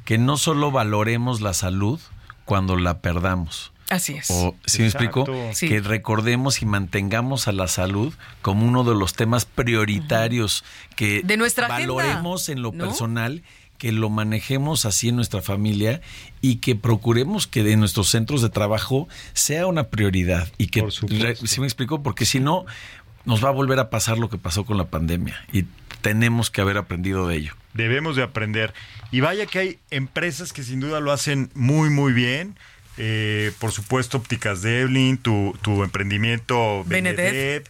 [0.04, 1.98] que no solo valoremos la salud
[2.44, 3.71] cuando la perdamos.
[3.92, 4.30] Así es.
[4.30, 5.26] O, si me explico.
[5.52, 5.68] Sí.
[5.68, 10.64] que recordemos y mantengamos a la salud como uno de los temas prioritarios
[10.96, 12.86] que De nuestra agenda, valoremos en lo ¿no?
[12.86, 13.42] personal,
[13.76, 16.00] que lo manejemos así en nuestra familia
[16.40, 20.92] y que procuremos que de nuestros centros de trabajo sea una prioridad y que Por
[20.92, 21.46] supuesto.
[21.46, 22.64] si me explico, porque si no
[23.26, 25.66] nos va a volver a pasar lo que pasó con la pandemia y
[26.00, 27.54] tenemos que haber aprendido de ello.
[27.74, 28.72] Debemos de aprender.
[29.10, 32.56] Y vaya que hay empresas que sin duda lo hacen muy, muy bien.
[32.98, 36.84] Eh, por supuesto, Ópticas Devlin, tu, tu emprendimiento.
[36.86, 37.64] Benedev.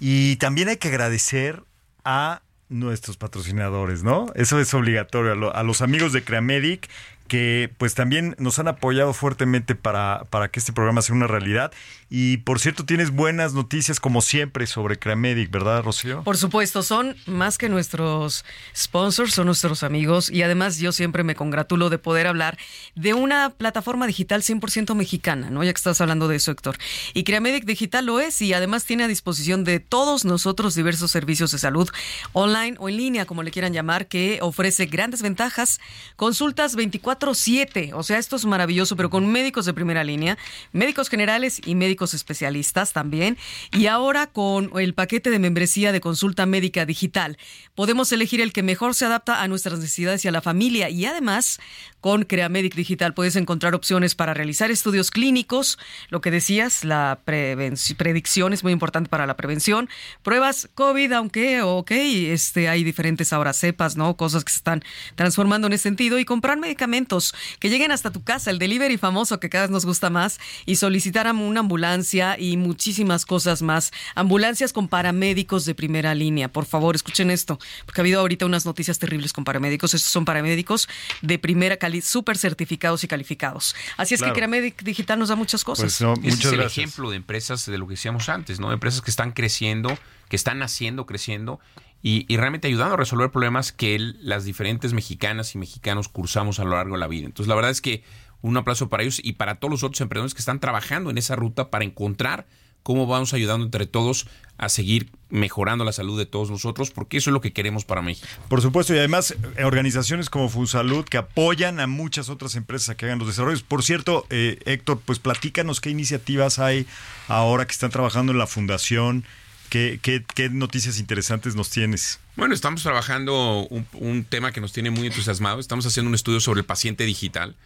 [0.00, 1.62] Y también hay que agradecer
[2.04, 4.32] a nuestros patrocinadores, ¿no?
[4.34, 5.32] Eso es obligatorio.
[5.32, 6.88] A, lo- a los amigos de Creamedic
[7.28, 11.72] que pues también nos han apoyado fuertemente para, para que este programa sea una realidad.
[12.14, 16.22] Y por cierto, tienes buenas noticias como siempre sobre Creamedic, ¿verdad, Rocío?
[16.24, 18.44] Por supuesto, son más que nuestros
[18.76, 22.58] sponsors, son nuestros amigos y además yo siempre me congratulo de poder hablar
[22.94, 25.64] de una plataforma digital 100% mexicana, ¿no?
[25.64, 26.76] Ya que estás hablando de eso, Héctor.
[27.14, 31.50] Y Creamedic Digital lo es y además tiene a disposición de todos nosotros diversos servicios
[31.52, 31.88] de salud
[32.34, 35.80] online o en línea, como le quieran llamar, que ofrece grandes ventajas,
[36.16, 40.36] consultas 24/7, o sea, esto es maravilloso, pero con médicos de primera línea,
[40.72, 43.38] médicos generales y médicos especialistas también,
[43.70, 47.38] y ahora con el paquete de membresía de consulta médica digital,
[47.74, 51.06] podemos elegir el que mejor se adapta a nuestras necesidades y a la familia, y
[51.06, 51.60] además
[52.00, 58.52] con Creamedic Digital puedes encontrar opciones para realizar estudios clínicos, lo que decías, la predicción
[58.52, 59.88] es muy importante para la prevención,
[60.22, 64.16] pruebas COVID, aunque, ok, este, hay diferentes ahora cepas, ¿no?
[64.16, 64.82] Cosas que se están
[65.14, 69.38] transformando en ese sentido y comprar medicamentos que lleguen hasta tu casa, el delivery famoso
[69.38, 71.91] que cada vez nos gusta más y solicitar a una ambulancia
[72.38, 73.92] y muchísimas cosas más.
[74.14, 78.64] Ambulancias con paramédicos de primera línea, por favor, escuchen esto, porque ha habido ahorita unas
[78.66, 79.94] noticias terribles con paramédicos.
[79.94, 80.88] Estos son paramédicos
[81.20, 83.74] de primera calidad, súper certificados y calificados.
[83.96, 84.32] Así es Claro.
[84.34, 85.84] que Creamedic Digital nos da muchas cosas.
[85.84, 86.78] Pues no, Ese muchas es el gracias.
[86.78, 88.72] ejemplo de empresas de lo que decíamos antes, ¿no?
[88.72, 89.96] Empresas que están creciendo,
[90.28, 91.60] que están naciendo, creciendo
[92.02, 96.58] y, y realmente ayudando a resolver problemas que el- las diferentes mexicanas y mexicanos cursamos
[96.58, 97.26] a lo largo de la vida.
[97.26, 98.02] Entonces, la verdad es que
[98.42, 101.36] un aplauso para ellos y para todos los otros emprendedores que están trabajando en esa
[101.36, 102.46] ruta para encontrar
[102.82, 104.26] cómo vamos ayudando entre todos
[104.58, 108.02] a seguir mejorando la salud de todos nosotros, porque eso es lo que queremos para
[108.02, 108.28] México.
[108.48, 112.96] Por supuesto, y además eh, organizaciones como FunSalud que apoyan a muchas otras empresas a
[112.96, 113.62] que hagan los desarrollos.
[113.62, 116.86] Por cierto, eh, Héctor, pues platícanos qué iniciativas hay
[117.28, 119.24] ahora que están trabajando en la fundación,
[119.68, 122.20] qué, qué, qué noticias interesantes nos tienes.
[122.36, 125.60] Bueno, estamos trabajando un, un tema que nos tiene muy entusiasmados.
[125.60, 127.56] Estamos haciendo un estudio sobre el paciente digital.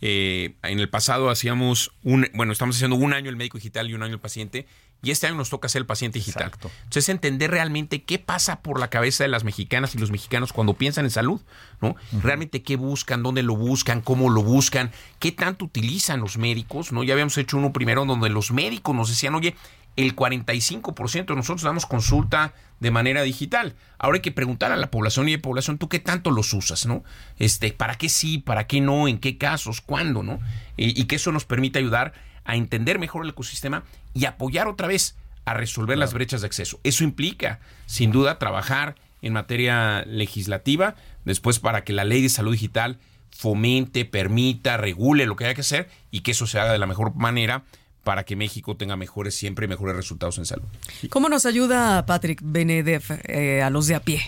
[0.00, 3.94] Eh, en el pasado hacíamos un, bueno, estamos haciendo un año el médico digital y
[3.94, 4.66] un año el paciente,
[5.02, 6.48] y este año nos toca hacer el paciente digital.
[6.48, 6.70] Exacto.
[6.78, 10.74] Entonces, entender realmente qué pasa por la cabeza de las mexicanas y los mexicanos cuando
[10.74, 11.40] piensan en salud,
[11.80, 11.94] ¿no?
[12.20, 17.04] Realmente qué buscan, dónde lo buscan, cómo lo buscan, qué tanto utilizan los médicos, ¿no?
[17.04, 19.54] Ya habíamos hecho uno primero donde los médicos nos decían, oye,
[19.98, 23.74] el 45% de nosotros damos consulta de manera digital.
[23.98, 26.86] Ahora hay que preguntar a la población y de población, ¿tú qué tanto los usas,
[26.86, 27.02] no?
[27.38, 30.38] Este, ¿para qué sí, para qué no, en qué casos, cuándo, no?
[30.76, 32.12] Y, y que eso nos permite ayudar
[32.44, 33.82] a entender mejor el ecosistema
[34.14, 36.78] y apoyar otra vez a resolver las brechas de acceso.
[36.84, 42.52] Eso implica, sin duda, trabajar en materia legislativa, después para que la ley de salud
[42.52, 46.78] digital fomente, permita, regule lo que haya que hacer y que eso se haga de
[46.78, 47.64] la mejor manera
[48.08, 50.64] para que México tenga mejores siempre y mejores resultados en salud.
[51.10, 54.22] ¿Cómo nos ayuda Patrick Benedev eh, a los de a pie?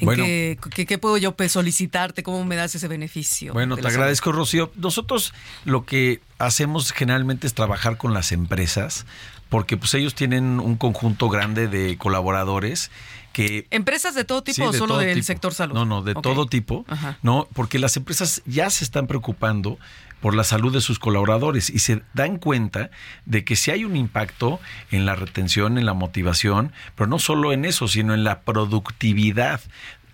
[0.00, 0.22] ¿En Bueno.
[0.24, 2.22] qué, qué- qué puedo yo pues, solicitarte?
[2.22, 3.54] ¿Cómo me das ese beneficio?
[3.54, 4.00] Bueno, te la salud?
[4.02, 4.70] agradezco, Rocío.
[4.76, 5.32] Nosotros
[5.64, 9.06] lo que hacemos generalmente es trabajar con las empresas,
[9.48, 12.90] porque pues ellos tienen un conjunto grande de colaboradores
[13.32, 15.26] que ¿Empresas de todo tipo Sí, o de solo del tipo.
[15.26, 15.74] sector salud?
[15.74, 16.84] No, no, de todo tipo.
[16.88, 17.16] Ajá.
[17.22, 19.78] No, porque las empresas ya se están preocupando
[20.20, 22.90] por la salud de sus colaboradores y se dan cuenta
[23.24, 27.52] de que si hay un impacto en la retención, en la motivación, pero no solo
[27.52, 29.60] en eso, sino en la productividad.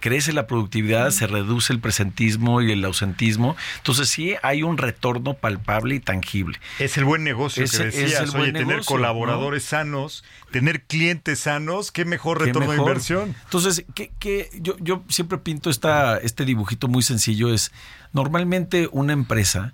[0.02, 3.54] Crece la productividad, se reduce el presentismo y el ausentismo.
[3.76, 6.58] Entonces sí hay un retorno palpable y tangible.
[6.80, 8.34] Es el buen negocio Ese que es decías.
[8.34, 13.36] el Oye, tener negocio, colaboradores sanos, tener clientes sanos, qué mejor Qué retorno de inversión.
[13.44, 14.50] Entonces, ¿qué, qué?
[14.60, 17.54] Yo, yo siempre pinto esta, este dibujito muy sencillo.
[17.54, 17.70] Es
[18.12, 19.72] normalmente una empresa,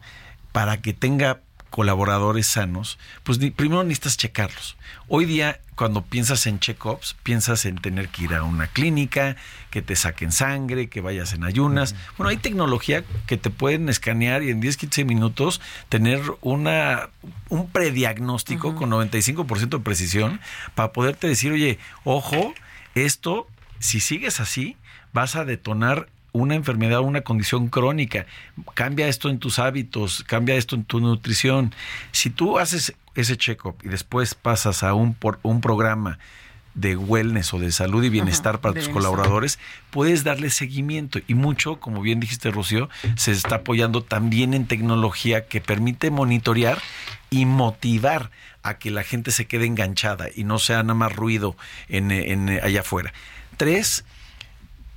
[0.53, 1.41] para que tenga
[1.71, 4.77] colaboradores sanos, pues ni- primero necesitas checarlos.
[5.09, 9.37] Hoy día, cuando piensas en check-ups, piensas en tener que ir a una clínica,
[9.71, 11.95] que te saquen sangre, que vayas en ayunas.
[12.17, 17.11] Bueno, hay tecnología que te pueden escanear y en 10, 15 minutos tener una,
[17.49, 20.41] un prediagnóstico con 95% de precisión
[20.75, 22.55] para poderte decir, oye, ojo,
[22.95, 23.47] esto,
[23.79, 24.77] si sigues así,
[25.13, 28.27] vas a detonar una enfermedad, una condición crónica.
[28.75, 31.75] Cambia esto en tus hábitos, cambia esto en tu nutrición.
[32.13, 36.19] Si tú haces ese check-up y después pasas a un, por, un programa
[36.75, 39.11] de wellness o de salud y bienestar Ajá, para tus bienestar.
[39.11, 39.59] colaboradores,
[39.91, 41.19] puedes darle seguimiento.
[41.27, 46.79] Y mucho, como bien dijiste, Rocío, se está apoyando también en tecnología que permite monitorear
[47.31, 48.31] y motivar
[48.63, 51.57] a que la gente se quede enganchada y no sea nada más ruido
[51.89, 53.13] en, en- allá afuera.
[53.57, 54.05] Tres,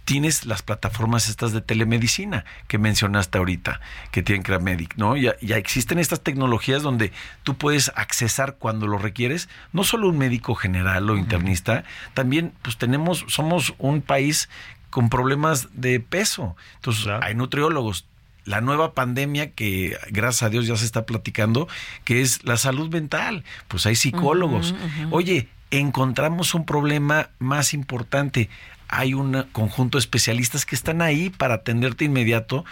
[0.06, 3.82] tienes las plataformas estas de telemedicina que mencionaste ahorita,
[4.12, 5.16] que tienen Cramedic, ¿no?
[5.16, 7.12] Ya, ya existen estas tecnologías donde
[7.44, 11.84] tú puedes accesar cuando lo requieres, no solo un médico general o internista,
[12.14, 14.50] también pues tenemos, somos un país
[14.92, 16.56] con problemas de peso.
[16.76, 18.06] Entonces, hay nutriólogos.
[18.44, 21.68] La nueva pandemia que gracias a Dios ya se está platicando,
[22.04, 23.44] que es la salud mental.
[23.68, 24.76] Pues hay psicólogos.
[25.12, 28.50] Oye, encontramos un problema más importante.
[28.92, 32.66] Hay un conjunto de especialistas que están ahí para atenderte inmediato.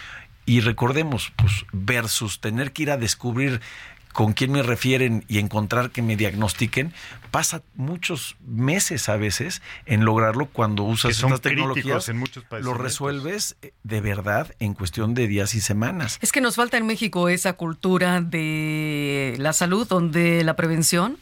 [0.46, 3.60] Y recordemos, pues, versus tener que ir a descubrir
[4.12, 6.92] con quién me refieren y encontrar que me diagnostiquen,
[7.30, 12.08] pasa muchos meses a veces en lograrlo cuando usas son estas tecnologías.
[12.08, 16.18] en muchos lo resuelves eh, de verdad en cuestión de días y semanas.
[16.22, 21.18] Es que nos falta en México esa cultura de la salud, donde la prevención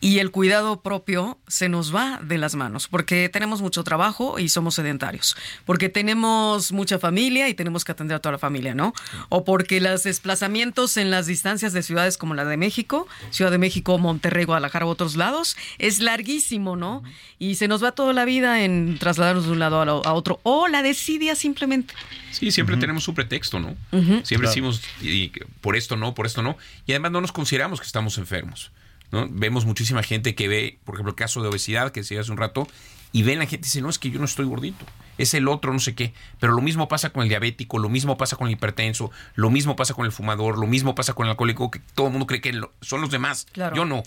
[0.00, 4.48] y el cuidado propio se nos va de las manos, porque tenemos mucho trabajo y
[4.48, 8.92] somos sedentarios, porque tenemos mucha familia y tenemos que atender a toda la familia, ¿no?
[9.28, 13.58] O porque los desplazamientos en las distancias de ciudades como la de México, Ciudad de
[13.58, 17.02] México, Monterrey, Guadalajara u otros lados, es larguísimo, ¿no?
[17.40, 20.12] Y se nos va toda la vida en trasladarnos de un lado a, lo- a
[20.12, 21.94] otro, o la desidia simplemente.
[22.30, 23.74] Sí, siempre tenemos un pretexto, ¿no?
[23.90, 24.48] Siempre Claro.
[24.48, 26.56] decimos y, por esto no, por esto no.
[26.86, 28.70] Y además no nos consideramos que estamos enfermos.
[29.10, 29.26] ¿No?
[29.30, 32.36] Vemos muchísima gente que ve, por ejemplo, el caso de obesidad que decía hace un
[32.38, 32.66] rato,
[33.12, 34.84] y ven la gente y dice, no, es que yo no estoy gordito,
[35.16, 36.12] es el otro, no sé qué.
[36.40, 39.76] Pero lo mismo pasa con el diabético, lo mismo pasa con el hipertenso, lo mismo
[39.76, 42.40] pasa con el fumador, lo mismo pasa con el alcohólico, que todo el mundo cree
[42.42, 43.46] que lo- son los demás.
[43.52, 43.74] Claro.
[43.76, 44.02] Yo no.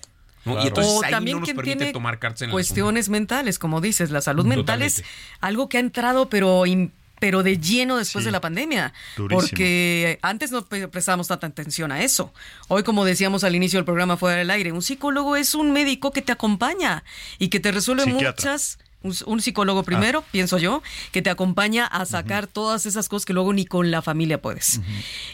[0.45, 0.53] ¿no?
[0.53, 0.63] Claro.
[0.63, 3.09] Y entonces o ahí también no nos quien permite tiene tomar cartas en el cuestiones
[3.09, 5.03] mentales, como dices, la salud mental es
[5.39, 6.91] algo que ha entrado, pero in-
[7.21, 9.39] pero de lleno después Sí, de la pandemia, durísimo.
[9.41, 12.33] porque antes no pre- prestábamos tanta atención a eso.
[12.67, 16.11] Hoy, como decíamos al inicio del programa fuera del aire, un psicólogo es un médico
[16.11, 17.03] que te acompaña
[17.37, 18.31] y que te resuelve Psiquiatra.
[18.31, 23.25] muchas un, un psicólogo primero, pienso yo, que te acompaña a sacar todas esas cosas
[23.25, 24.79] que luego ni con la familia puedes.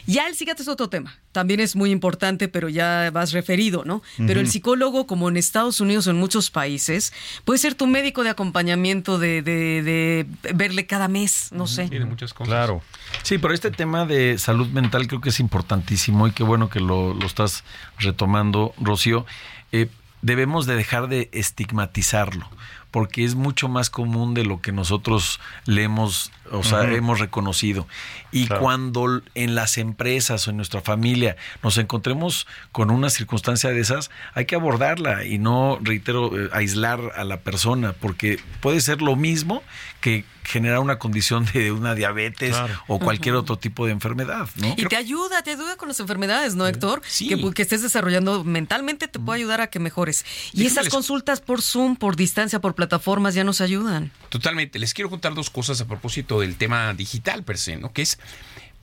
[0.06, 1.18] Ya el psiquiatra es otro tema.
[1.32, 4.02] También es muy importante, pero ya vas referido, ¿no?
[4.26, 7.12] Pero el psicólogo, como en Estados Unidos o en muchos países,
[7.44, 11.86] puede ser tu médico de acompañamiento de, de- de verle cada mes, no sé.
[11.88, 12.48] de muchas cosas.
[12.48, 12.82] Claro.
[13.22, 16.80] Sí, pero este tema de salud mental creo que es importantísimo y qué bueno que
[16.80, 17.64] lo, lo estás
[17.98, 19.26] retomando, Rocío.
[19.72, 19.88] Eh,
[20.22, 22.48] debemos de dejar de estigmatizarlo
[22.90, 27.86] porque es mucho más común de lo que nosotros le hemos, o sea, hemos reconocido.
[28.32, 28.62] Y Claro.
[28.62, 34.10] cuando en las empresas o en nuestra familia nos encontremos con una circunstancia de esas,
[34.34, 39.16] hay que abordarla y no, reitero, eh, aislar a la persona, porque puede ser lo
[39.16, 39.62] mismo
[40.00, 42.72] que generar una condición de una diabetes Claro.
[42.86, 44.68] o cualquier otro tipo de enfermedad, ¿no?
[44.78, 47.02] Y te ayuda, te ayuda con las enfermedades, ¿no, Héctor?
[47.18, 50.24] Que, que estés desarrollando mentalmente te puede ayudar a que mejores.
[50.54, 54.12] Y Déjame esas les- consultas por Zoom, por distancia, por plataformas ya nos ayudan.
[54.28, 54.78] Totalmente.
[54.78, 57.92] Les quiero contar dos cosas a propósito del tema digital per se, ¿no?
[57.92, 58.20] Que es,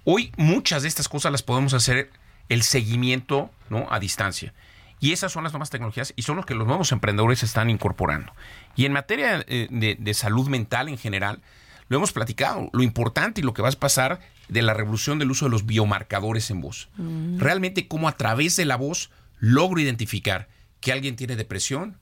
[0.04, 2.12] hoy muchas de estas cosas las podemos hacer
[2.50, 3.88] el seguimiento, ¿no?
[3.89, 4.54] A distancia.
[5.00, 8.34] Y esas son las nuevas tecnologías y son los que los nuevos emprendedores están incorporando.
[8.76, 11.41] Y en materia eh, de, de salud mental en general,
[11.88, 14.20] lo hemos platicado, lo importante y lo que va a pasar
[14.50, 16.89] de la revolución del uso de los biomarcadores en voz.
[17.38, 20.50] Realmente cómo a través de la voz logro identificar
[20.82, 21.98] que alguien tiene depresión,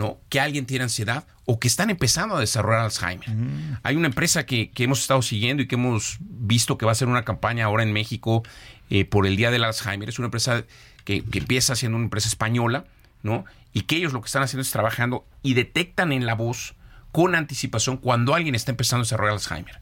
[0.00, 0.18] ¿no?
[0.30, 3.28] Que alguien tiene ansiedad o que están empezando a desarrollar Alzheimer.
[3.82, 6.94] Hay una empresa que, que hemos estado siguiendo y que hemos visto que va a
[6.94, 8.42] hacer una campaña ahora en México
[8.88, 10.08] eh, por el Día del Alzheimer.
[10.08, 10.64] Es una empresa
[11.04, 12.86] que, que empieza siendo una empresa española,
[13.22, 13.44] ¿no?
[13.74, 16.76] Y que ellos lo que están haciendo es trabajando y detectan en la voz
[17.12, 19.80] con anticipación cuando alguien está empezando a desarrollar Alzheimer.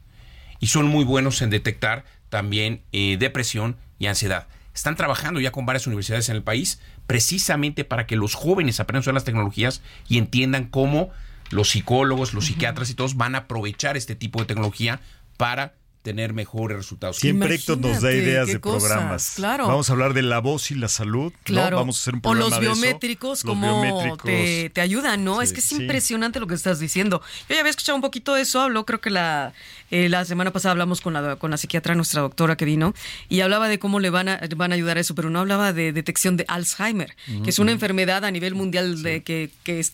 [0.59, 4.47] Y son muy buenos en detectar también eh, depresión y ansiedad.
[4.79, 8.99] Están trabajando ya con varias universidades en el país precisamente para que los jóvenes aprendan
[8.99, 11.09] a usar las tecnologías y entiendan cómo
[11.49, 15.01] los psicólogos, los psiquiatras y todos van a aprovechar este tipo de tecnología
[15.35, 17.17] para tener mejores resultados.
[17.17, 19.33] Siempre Héctor nos da ideas de cosas, programas.
[19.35, 19.67] claro.
[19.67, 21.31] Vamos a hablar de la voz y la salud.
[21.33, 21.39] ¿no?
[21.43, 21.77] Claro.
[21.77, 22.73] Vamos a hacer un o programa los de eso.
[22.75, 24.23] biométricos, Los como biométricos.
[24.23, 25.37] Te, te ayudan, ¿no?
[25.39, 25.75] Sí, es que es sí.
[25.75, 27.21] impresionante lo que estás diciendo.
[27.49, 29.53] Yo ya había escuchado un poquito de eso, habló, creo que la,
[29.91, 32.93] eh, la semana pasada hablamos con la, con la psiquiatra, nuestra doctora que vino,
[33.27, 35.73] y hablaba de cómo le van a, van a ayudar a eso, pero no hablaba
[35.73, 39.91] de detección de Alzheimer, que es una enfermedad a nivel mundial de que, que es-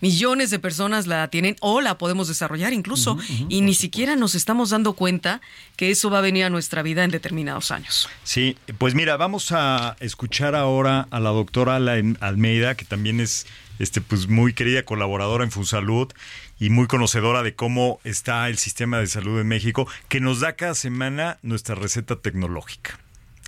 [0.00, 4.70] millones de personas la tienen o la podemos desarrollar incluso, y ni siquiera nos estamos
[4.70, 5.40] dando cuenta
[5.76, 8.08] que eso va a venir a nuestra vida en determinados años.
[8.24, 13.46] Sí, pues mira, vamos a escuchar ahora a la doctora Almeida, que también es
[13.78, 16.12] este, pues, muy querida colaboradora en Funsalud
[16.58, 20.54] y muy conocedora de cómo está el sistema de salud en México, que nos da
[20.54, 22.98] cada semana nuestra receta tecnológica.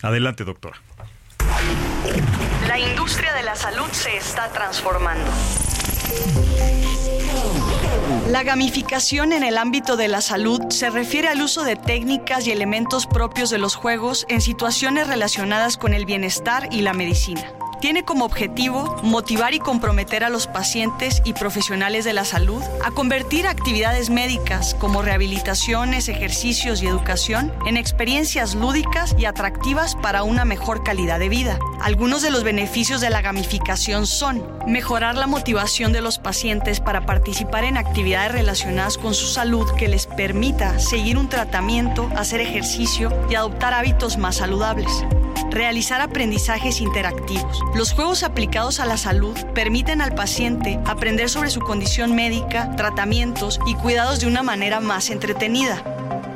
[0.02, 0.80] Adelante, doctora.
[2.68, 5.30] La industria de la salud se está transformando.
[8.30, 12.52] La gamificación en el ámbito de la salud se refiere al uso de técnicas y
[12.52, 17.52] elementos propios de los juegos en situaciones relacionadas con el bienestar y la medicina.
[17.80, 22.90] Tiene como objetivo motivar y comprometer a los pacientes y profesionales de la salud a
[22.90, 30.44] convertir actividades médicas como rehabilitaciones, ejercicios y educación en experiencias lúdicas y atractivas para una
[30.44, 31.58] mejor calidad de vida.
[31.80, 37.06] Algunos de los beneficios de la gamificación son mejorar la motivación de los pacientes para
[37.06, 43.10] participar en actividades relacionadas con su salud que les permita seguir un tratamiento, hacer ejercicio
[43.30, 44.92] y adoptar hábitos más saludables.
[45.50, 47.60] Realizar aprendizajes interactivos.
[47.74, 53.60] Los juegos aplicados a la salud permiten al paciente aprender sobre su condición médica, tratamientos
[53.64, 55.82] y cuidados de una manera más entretenida.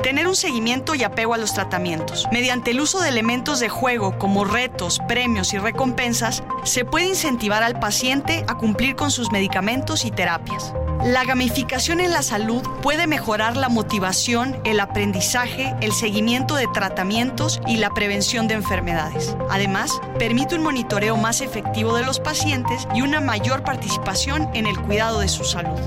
[0.03, 2.27] Tener un seguimiento y apego a los tratamientos.
[2.31, 7.65] Mediante el uso de elementos de juego como retos, premios y recompensas, se puede incentivar
[7.65, 10.73] al paciente a cumplir con sus medicamentos y terapias.
[11.05, 17.61] La gamificación en la salud puede mejorar la motivación, el aprendizaje, el seguimiento de tratamientos
[17.67, 19.37] y la prevención de enfermedades.
[19.51, 24.81] Además, permite un monitoreo más efectivo de los pacientes y una mayor participación en el
[24.81, 25.79] cuidado de su salud.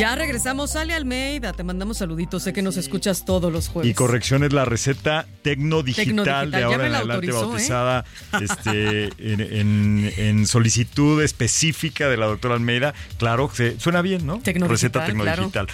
[0.00, 3.90] Ya regresamos, Ale Almeida, te mandamos saluditos, sé que nos escuchas todos los jueves.
[3.90, 7.48] Y corrección es la receta tecnodigital, de ahora me en la adelante autorizó, ¿eh?
[7.48, 8.04] bautizada
[8.40, 12.94] este, en, en- en solicitud específica de la doctora Almeida.
[13.18, 14.38] Claro, se- suena bien, ¿no?
[14.38, 15.66] Tecnodigital, receta tecnodigital.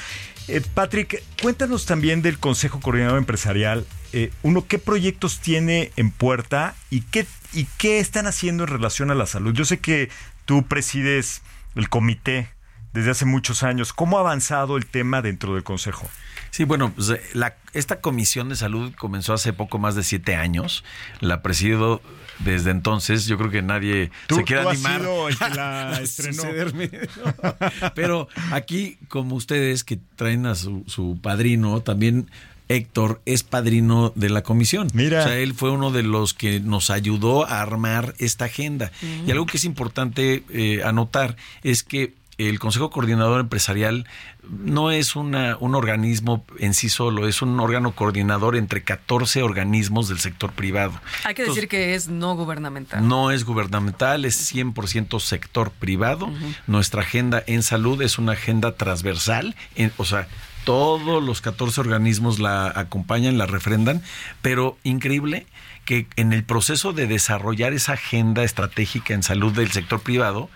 [0.49, 3.87] Eh, Patrick, cuéntanos también del Consejo Coordinador Empresarial.
[4.13, 9.13] Eh, uno, ¿qué proyectos tiene en puerta y qué, y qué están haciendo en relación
[9.13, 9.55] a la salud?
[9.55, 10.09] Yo sé que
[10.47, 11.43] tú presides
[11.77, 12.49] el comité
[12.97, 13.93] desde hace muchos años.
[13.93, 16.09] ¿Cómo ha avanzado el tema dentro del Consejo?
[16.51, 20.35] Sí, bueno, pues, eh, la- esta comisión de salud comenzó hace poco más de siete
[20.37, 20.83] años.
[21.21, 22.01] La presido
[22.39, 23.27] desde entonces.
[23.27, 25.01] Yo creo que nadie Tú- se quiere tú has animar.
[25.03, 26.43] sido el que la a estrenó.
[27.95, 32.31] Pero aquí, como ustedes que traen a su, su padrino, también
[32.69, 34.89] Héctor es padrino de la comisión.
[34.95, 35.21] Mira.
[35.21, 38.91] O sea, él fue uno de los que nos ayudó a armar esta agenda.
[39.27, 44.07] Y algo que es importante eh, anotar es que el Consejo Coordinador Empresarial
[44.49, 50.09] no es una, un organismo en sí solo, es un órgano coordinador entre 14 organismos
[50.09, 50.93] del sector privado.
[51.25, 53.07] Hay que decir que es no gubernamental.
[53.09, 56.31] No es gubernamental, es 100% sector privado.
[56.67, 60.29] Nuestra agenda en salud es una agenda transversal, en- o sea,
[60.65, 64.03] todos los 14 organismos la acompañan, la refrendan,
[64.43, 65.47] pero increíble
[65.85, 70.51] que en el proceso de desarrollar esa agenda estratégica en salud del sector privado,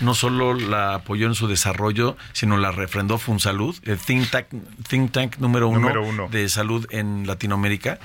[0.00, 4.46] no solo la apoyó en su desarrollo, sino la refrendó Funsalud, el think tank,
[4.88, 6.28] think tank número uno, Número uno.
[6.28, 7.98] de salud en Latinoamérica.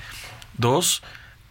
[0.57, 1.03] Dos,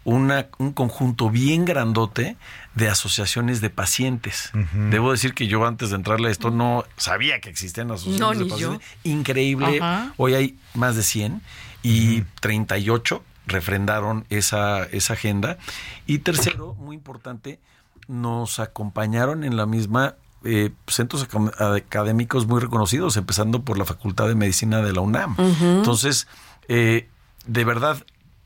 [0.05, 2.35] una, un conjunto bien grandote
[2.75, 4.51] de asociaciones de pacientes.
[4.89, 8.31] Debo decir que yo antes de entrarle a esto no sabía que existían asociaciones No,
[8.31, 8.87] de ni pacientes.
[9.03, 9.09] yo.
[9.11, 9.79] Increíble.
[10.17, 11.41] Hoy hay más de 100
[11.83, 15.57] y 38 refrendaron esa, esa agenda.
[16.05, 17.59] Y tercero, muy importante,
[18.07, 20.15] nos acompañaron en la misma
[20.45, 21.27] eh, centros
[21.59, 25.35] académicos muy reconocidos, empezando por la Facultad de Medicina de la UNAM.
[25.61, 26.27] Entonces,
[26.67, 27.07] eh,
[27.45, 28.03] de verdad,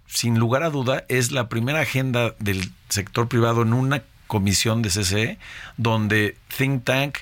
[0.08, 4.90] sin lugar a duda, es la primera agenda del sector privado en una comisión de
[4.90, 5.40] CCE
[5.78, 7.18] donde think tank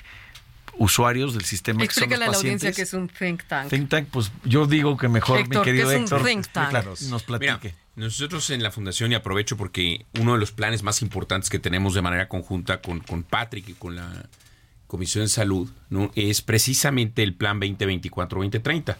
[0.78, 3.70] usuarios del sistema que son Explícale a la audiencia que es un think tank.
[3.70, 6.64] Think tank, pues yo digo que mejor Héctor, mi querido ¿qué es un think tank?
[6.66, 7.74] explícanos, nos platique.
[7.94, 11.58] Mira, nosotros en la fundación, y aprovecho porque uno de los planes más importantes que
[11.58, 14.26] tenemos de manera conjunta con, con Patrick y con la
[14.86, 16.10] Comisión de Salud, ¿no?
[16.14, 18.96] es precisamente el plan 2024-2030,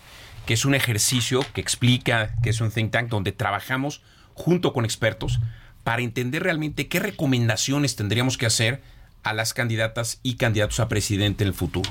[0.47, 4.03] que es un ejercicio que explica que es un think tank donde trabajamos
[4.35, 5.41] junto con expertos
[5.85, 8.83] para entender realmente qué recomendaciones tendríamos que hacer
[9.23, 11.91] a las candidatas y candidatos a presidente en el futuro.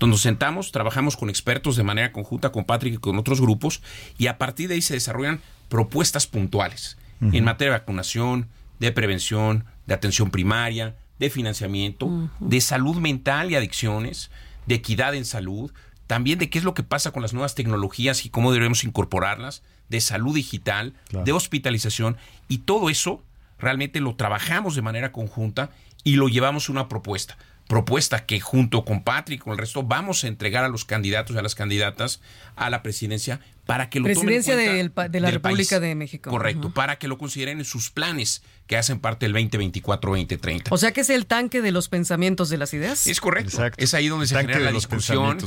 [0.00, 3.82] Donde nos sentamos, trabajamos con expertos de manera conjunta con Patrick y con otros grupos
[4.18, 8.48] y a partir de ahí se desarrollan propuestas puntuales en materia de vacunación,
[8.80, 14.30] de prevención, de atención primaria, de financiamiento, de salud mental y adicciones,
[14.66, 15.72] de equidad en salud,
[16.06, 19.62] también de qué es lo que pasa con las nuevas tecnologías y cómo debemos incorporarlas,
[19.88, 21.24] de salud digital, Claro.
[21.24, 22.16] de hospitalización
[22.48, 23.22] y todo eso
[23.58, 25.70] realmente lo trabajamos de manera conjunta
[26.04, 27.36] y lo llevamos a una propuesta.
[27.68, 31.36] Propuesta que junto con Patrick y con el resto vamos a entregar a los candidatos
[31.36, 32.20] y a las candidatas
[32.56, 35.80] a la presidencia para que lo tomen en Presidencia cuenta de la del República país.
[35.82, 36.30] de México.
[36.30, 40.64] Correcto, para que lo consideren en sus planes que hacen parte del 2024-2030.
[40.70, 43.06] O sea que es el tanque de los pensamientos de las ideas.
[43.06, 43.58] Es correcto.
[43.76, 45.38] Es ahí donde se genera de la discusión,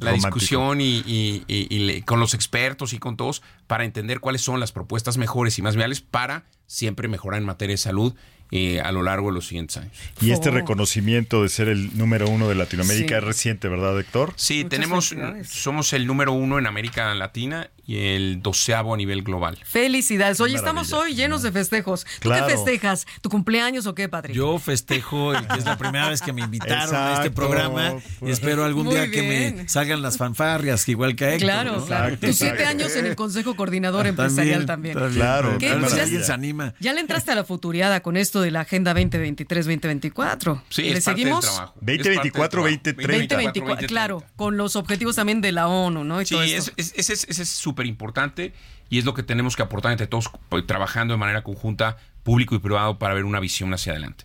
[0.00, 4.20] la discusión y, y- y- y le- con los expertos y con todos para entender
[4.20, 8.14] cuáles son las propuestas mejores y más viables para siempre mejorar en materia de salud
[8.52, 9.92] eh, a lo largo de los siguientes años.
[10.20, 13.14] Y este reconocimiento de ser el número uno de Latinoamérica Sí.
[13.14, 14.32] es reciente, ¿verdad, Héctor?
[14.36, 15.14] Sí, tenemos,
[15.48, 19.58] somos el número uno en América Latina y el doceavo a nivel global.
[19.64, 20.40] Felicidades.
[20.40, 22.04] Oye, Qué estamos hoy llenos de festejos.
[22.20, 22.46] ¿Tú Claro.
[22.46, 23.06] qué festejas?
[23.22, 24.36] ¿Tu cumpleaños o qué, Patrick?
[24.36, 27.94] Yo festejo el que es la primera vez que me invitaron a este programa
[28.24, 29.22] y espero algún Muy día que
[29.56, 31.40] me salgan las fanfarrias, igual que a Héctor.
[31.48, 31.86] Claro, ¿no?
[31.86, 32.18] claro.
[32.18, 34.96] Tus siete años en el Consejo Coordinador Empresarial también.
[35.14, 35.70] Claro, ¿Qué?
[35.80, 36.74] Pues ya- se anima.
[36.80, 40.62] Ya le entraste a la futuriada con esto de la Agenda 2023-2024.
[40.68, 41.44] Sí, ¿Le es seguimos?
[41.44, 41.74] trabajo.
[41.80, 43.34] 2024, 2030.
[43.36, 46.20] 2024, claro, con los objetivos también de la ONU, ¿no?
[46.20, 48.52] Y Sí, es- es- ese es súper importante
[48.90, 52.54] y es lo que tenemos que aportar entre todos, pues, trabajando de manera conjunta, público
[52.54, 54.24] y privado, para ver una visión hacia adelante.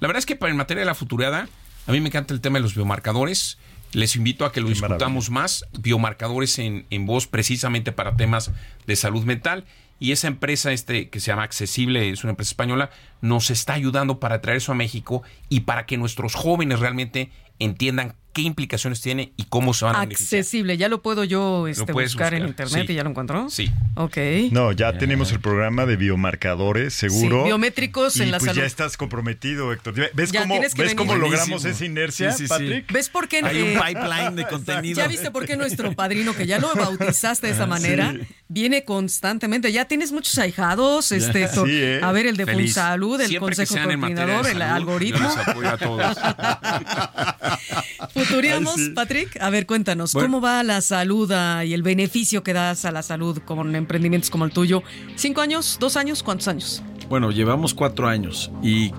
[0.00, 1.48] La verdad es que para en materia de la futuriada,
[1.86, 3.58] a mí me encanta el tema de los biomarcadores.
[3.92, 5.64] Les invito a que lo discutamos más.
[5.78, 8.50] Biomarcadores en, en voz precisamente para temas
[8.86, 9.64] de salud mental.
[9.98, 12.90] Y esa empresa este, que se llama Accesible, es una empresa española,
[13.20, 18.16] nos está ayudando para traer eso a México y para que nuestros jóvenes realmente entiendan
[18.34, 20.00] qué implicaciones tiene y cómo se van a.
[20.00, 22.92] Accesible, ya lo puedo yo este, buscar, en internet sí.
[22.92, 23.48] y ya lo encontró.
[23.48, 23.70] Sí.
[23.94, 24.18] Ok.
[24.50, 27.42] No, ya tenemos el programa de biomarcadores, seguro.
[27.42, 28.60] Sí, biométricos y en la pues salud.
[28.60, 29.94] ya estás comprometido, Héctor.
[30.12, 30.96] ¿Ves Ya cómo, ¿ves venir.
[30.96, 32.48] cómo logramos esa inercia, Sí, sí, sí.
[32.48, 32.92] Patrick?
[32.92, 33.40] ¿Ves por qué?
[33.44, 34.96] Hay un pipeline de contenido.
[34.96, 38.26] ¿Ya viste por qué nuestro padrino, que ya lo bautizaste de esa manera, Sí.
[38.48, 39.70] viene constantemente?
[39.72, 42.00] Ya tienes muchos ahijados, este, ¿eh?
[42.02, 42.74] A ver, el de Feliz.
[42.74, 45.20] Funsalud, el Siempre Consejo Coordinador, el algoritmo.
[45.20, 46.16] yo les apoyo a todos.
[48.26, 48.90] Futuriamos, Ay, sí.
[48.90, 49.40] Patrick.
[49.40, 50.28] A ver, cuéntanos, Bueno.
[50.28, 54.30] ¿cómo va la salud ah, y el beneficio que das a la salud con emprendimientos
[54.30, 54.82] como el tuyo?
[55.16, 55.76] ¿Cinco años?
[55.80, 56.22] ¿Dos años?
[56.22, 56.82] ¿Cuántos años?
[57.08, 58.90] Bueno, llevamos cuatro años y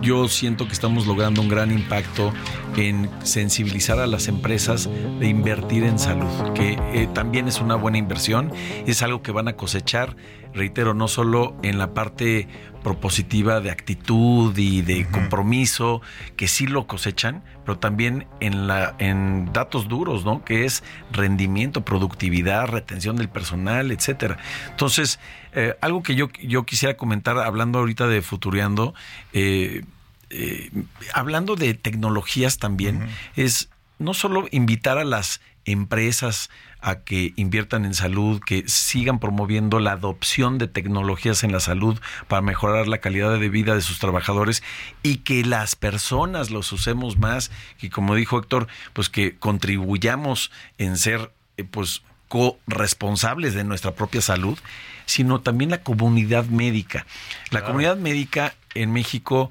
[0.00, 2.32] yo siento que estamos logrando un gran impacto
[2.76, 7.98] en sensibilizar a las empresas de invertir en salud, que eh, también es una buena
[7.98, 8.52] inversión,
[8.86, 10.14] es algo que van a cosechar,
[10.54, 12.46] reitero, no solo en la parte
[12.82, 16.00] propositiva de actitud y de compromiso,
[16.36, 20.44] que sí lo cosechan, pero también en, la, en datos duros, ¿no?
[20.44, 24.38] Que es rendimiento, productividad, retención del personal, etcétera.
[24.70, 25.18] Entonces,
[25.52, 28.94] eh, algo que yo, yo quisiera comentar, hablando ahorita de Futuriando,
[29.32, 29.84] eh,
[30.30, 30.70] eh,
[31.14, 35.40] hablando de tecnologías también, es no solo invitar a las
[35.72, 36.50] empresas
[36.80, 42.00] a que inviertan en salud, que sigan promoviendo la adopción de tecnologías en la salud
[42.28, 44.62] para mejorar la calidad de vida de sus trabajadores
[45.02, 47.50] y que las personas los usemos más
[47.80, 54.20] y como dijo Héctor, pues que contribuyamos en ser eh, pues corresponsables de nuestra propia
[54.20, 54.58] salud,
[55.06, 57.06] sino también la comunidad médica.
[57.50, 59.50] La comunidad médica en México,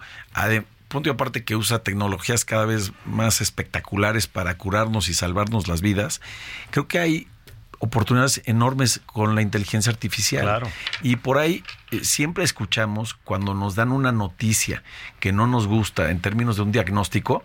[0.87, 5.81] punto y aparte que usa tecnologías cada vez más espectaculares para curarnos y salvarnos las
[5.81, 6.21] vidas,
[6.71, 7.27] creo que hay
[7.79, 10.43] oportunidades enormes con la inteligencia artificial.
[10.43, 10.67] Claro.
[11.03, 14.83] Y por ahí eh, siempre escuchamos cuando nos dan una noticia
[15.19, 17.43] que no nos gusta en términos de un diagnóstico,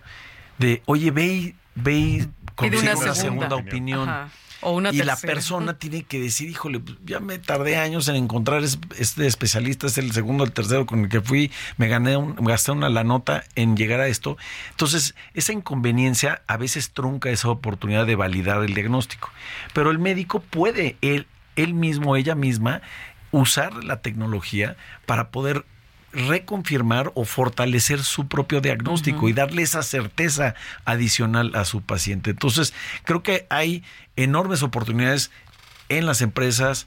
[0.58, 3.48] de, oye, ve y, ve y consigue una una, segunda.
[3.48, 4.08] segunda opinión.
[4.08, 4.30] Ajá.
[4.62, 8.16] O una y la persona tiene que decir, híjole, pues, ya me tardé años en
[8.16, 12.16] encontrar es- este especialista, es el segundo, el tercero con el que fui, me gané,
[12.16, 14.36] un- me gasté una la nota en llegar a esto.
[14.70, 19.30] Entonces, esa inconveniencia a veces trunca esa oportunidad de validar el diagnóstico.
[19.74, 22.82] Pero el médico puede, él, él mismo, ella misma,
[23.32, 25.64] usar la tecnología para poder
[26.12, 30.54] reconfirmar o fortalecer su propio diagnóstico y darle esa certeza
[30.84, 32.30] adicional a su paciente.
[32.30, 33.82] Entonces, creo que hay
[34.16, 35.30] enormes oportunidades
[35.88, 36.86] en las empresas,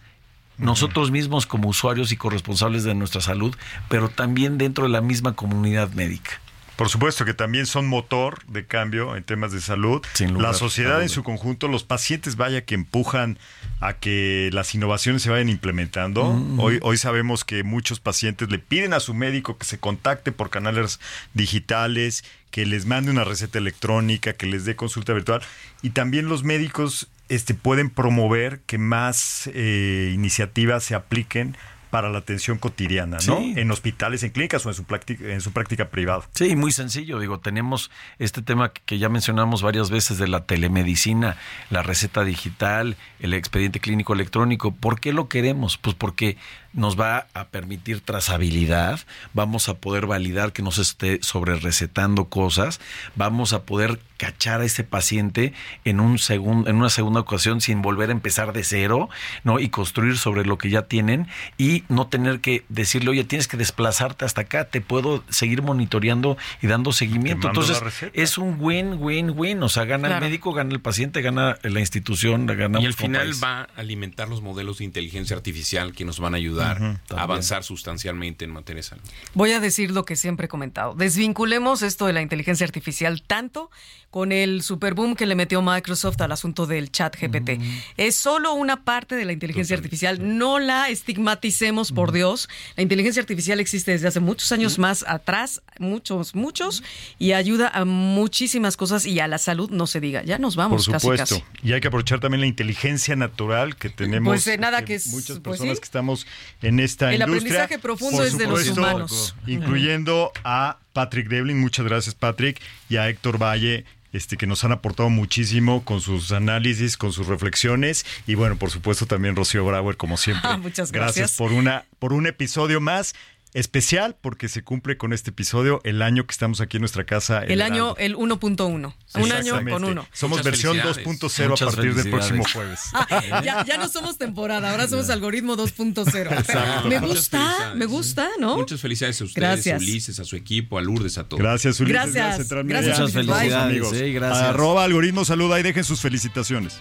[0.57, 3.55] nosotros mismos como usuarios y corresponsables de nuestra salud,
[3.89, 6.39] pero también dentro de la misma comunidad médica.
[6.75, 10.01] Por supuesto que también son motor de cambio en temas de salud.
[10.13, 13.39] Sin lugar la sociedad en su conjunto, los pacientes, vaya que empujan
[13.79, 16.33] a que las innovaciones se vayan implementando.
[16.33, 16.59] Mm.
[16.59, 20.49] Hoy, hoy sabemos que muchos pacientes le piden a su médico que se contacte por
[20.49, 20.99] canales
[21.33, 25.41] digitales, que les mande una receta electrónica, que les dé consulta virtual.
[25.81, 31.57] Y también los médicos este, pueden promover que más eh, iniciativas se apliquen
[31.95, 33.37] para la atención cotidiana, ¿no?
[33.37, 33.53] Sí.
[33.55, 36.23] En hospitales, en clínicas o en su práctica, en su práctica privada.
[36.33, 37.19] Sí, muy sencillo.
[37.19, 37.89] Digo, tenemos
[38.19, 41.37] este tema que- que ya mencionamos varias veces de la telemedicina,
[41.69, 44.71] la receta digital, el expediente clínico electrónico.
[44.75, 45.77] ¿Por qué lo queremos?
[45.77, 46.35] Pues porque
[46.73, 48.99] nos va a permitir trazabilidad,
[49.33, 52.81] vamos a poder validar que no se esté sobre recetando cosas,
[53.15, 55.53] vamos a poder cachar a ese paciente
[55.83, 59.09] en un segundo, en una segunda ocasión sin volver a empezar de cero,
[59.43, 59.59] ¿no?
[59.59, 63.57] Y construir sobre lo que ya tienen y no tener que decirle, oye, tienes que
[63.57, 67.47] desplazarte hasta acá, te puedo seguir monitoreando y dando seguimiento.
[67.47, 67.81] Entonces,
[68.13, 69.61] es un win, win, win.
[69.63, 70.25] O sea, gana Claro.
[70.25, 73.43] el médico, gana el paciente, gana la institución, ganamos Y al final país.
[73.43, 77.63] va a alimentar los modelos de inteligencia artificial que nos van a ayudar a avanzar
[77.63, 79.03] sustancialmente en materia de salud.
[79.33, 80.93] Voy a decir lo que siempre he comentado.
[80.93, 83.69] Desvinculemos esto de la inteligencia artificial tanto
[84.15, 87.59] con el superboom que le metió Microsoft al asunto del chat GPT.
[87.97, 90.37] Es solo una parte de la inteligencia artificial.
[90.37, 92.47] No la estigmaticemos, por Dios.
[92.77, 96.81] La inteligencia artificial existe desde hace muchos años más atrás, muchos, muchos,
[97.19, 100.23] y ayuda a muchísimas cosas y a la salud no se diga.
[100.23, 101.41] Ya nos Por vamos casi, supuesto.
[101.41, 101.67] casi.
[101.67, 104.31] Y hay que aprovechar también la inteligencia natural que tenemos.
[104.31, 105.81] Pues, eh, nada, que es- muchas pues, personas sí.
[105.81, 106.25] que estamos
[106.61, 107.37] en esta El industria.
[107.63, 109.35] aprendizaje profundo Por es de los humanos.
[109.45, 111.59] Incluyendo a Patrick Devlin.
[111.59, 112.61] Muchas gracias, Patrick.
[112.89, 113.85] Y a Héctor Valle.
[114.13, 118.71] Este, que nos han aportado muchísimo con sus análisis, con sus reflexiones y bueno, por
[118.71, 120.49] supuesto también Rocío Brauer como siempre.
[120.49, 121.35] Ah, muchas gracias.
[121.35, 123.13] por una por un episodio más
[123.55, 127.41] especial porque se cumple con este episodio el año que estamos aquí en nuestra casa.
[127.43, 128.93] El año, el 1.1.
[129.15, 130.07] Un año con uno.
[130.11, 131.05] Somos Muchas versión felicidades.
[131.21, 132.81] 2.0 a partir del próximo jueves.
[133.43, 136.37] ya, ya no somos temporada, ahora somos algoritmo 2.0.
[136.37, 136.89] Exacto.
[136.89, 138.57] Me gusta, me gusta, ¿no?
[138.57, 139.81] Muchas felicidades a ustedes, Gracias.
[139.81, 141.41] a Ulises, a su equipo, a Lourdes, a todos.
[141.41, 142.13] Gracias, Ulises.
[142.13, 142.49] Gracias.
[142.49, 142.89] Gracias, Media.
[142.89, 143.93] Muchas felicidades, amigos.
[143.93, 144.43] eh, gracias.
[144.43, 146.77] Arroba algoritmo saluda y dejen sus felicitaciones.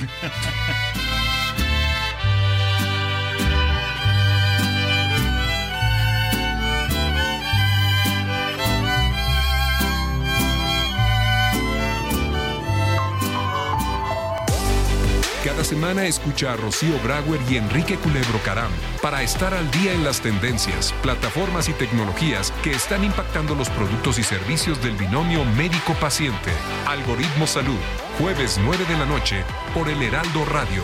[15.70, 20.20] semana escucha a Rocío Brauer y Enrique Culebro Caram para estar al día en las
[20.20, 26.50] tendencias, plataformas y tecnologías que están impactando los productos y servicios del binomio médico-paciente.
[26.88, 27.78] Algoritmo Salud,
[28.18, 30.82] jueves 9 de la noche por el Heraldo Radio.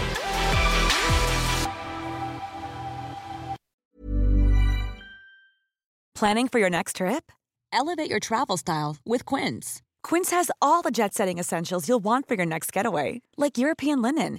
[6.14, 7.32] Planning for your next trip?
[7.72, 9.82] Elevate your travel style with Quince.
[10.04, 14.00] Quince has all the jet setting essentials you'll want for your next getaway, like European
[14.00, 14.38] linen,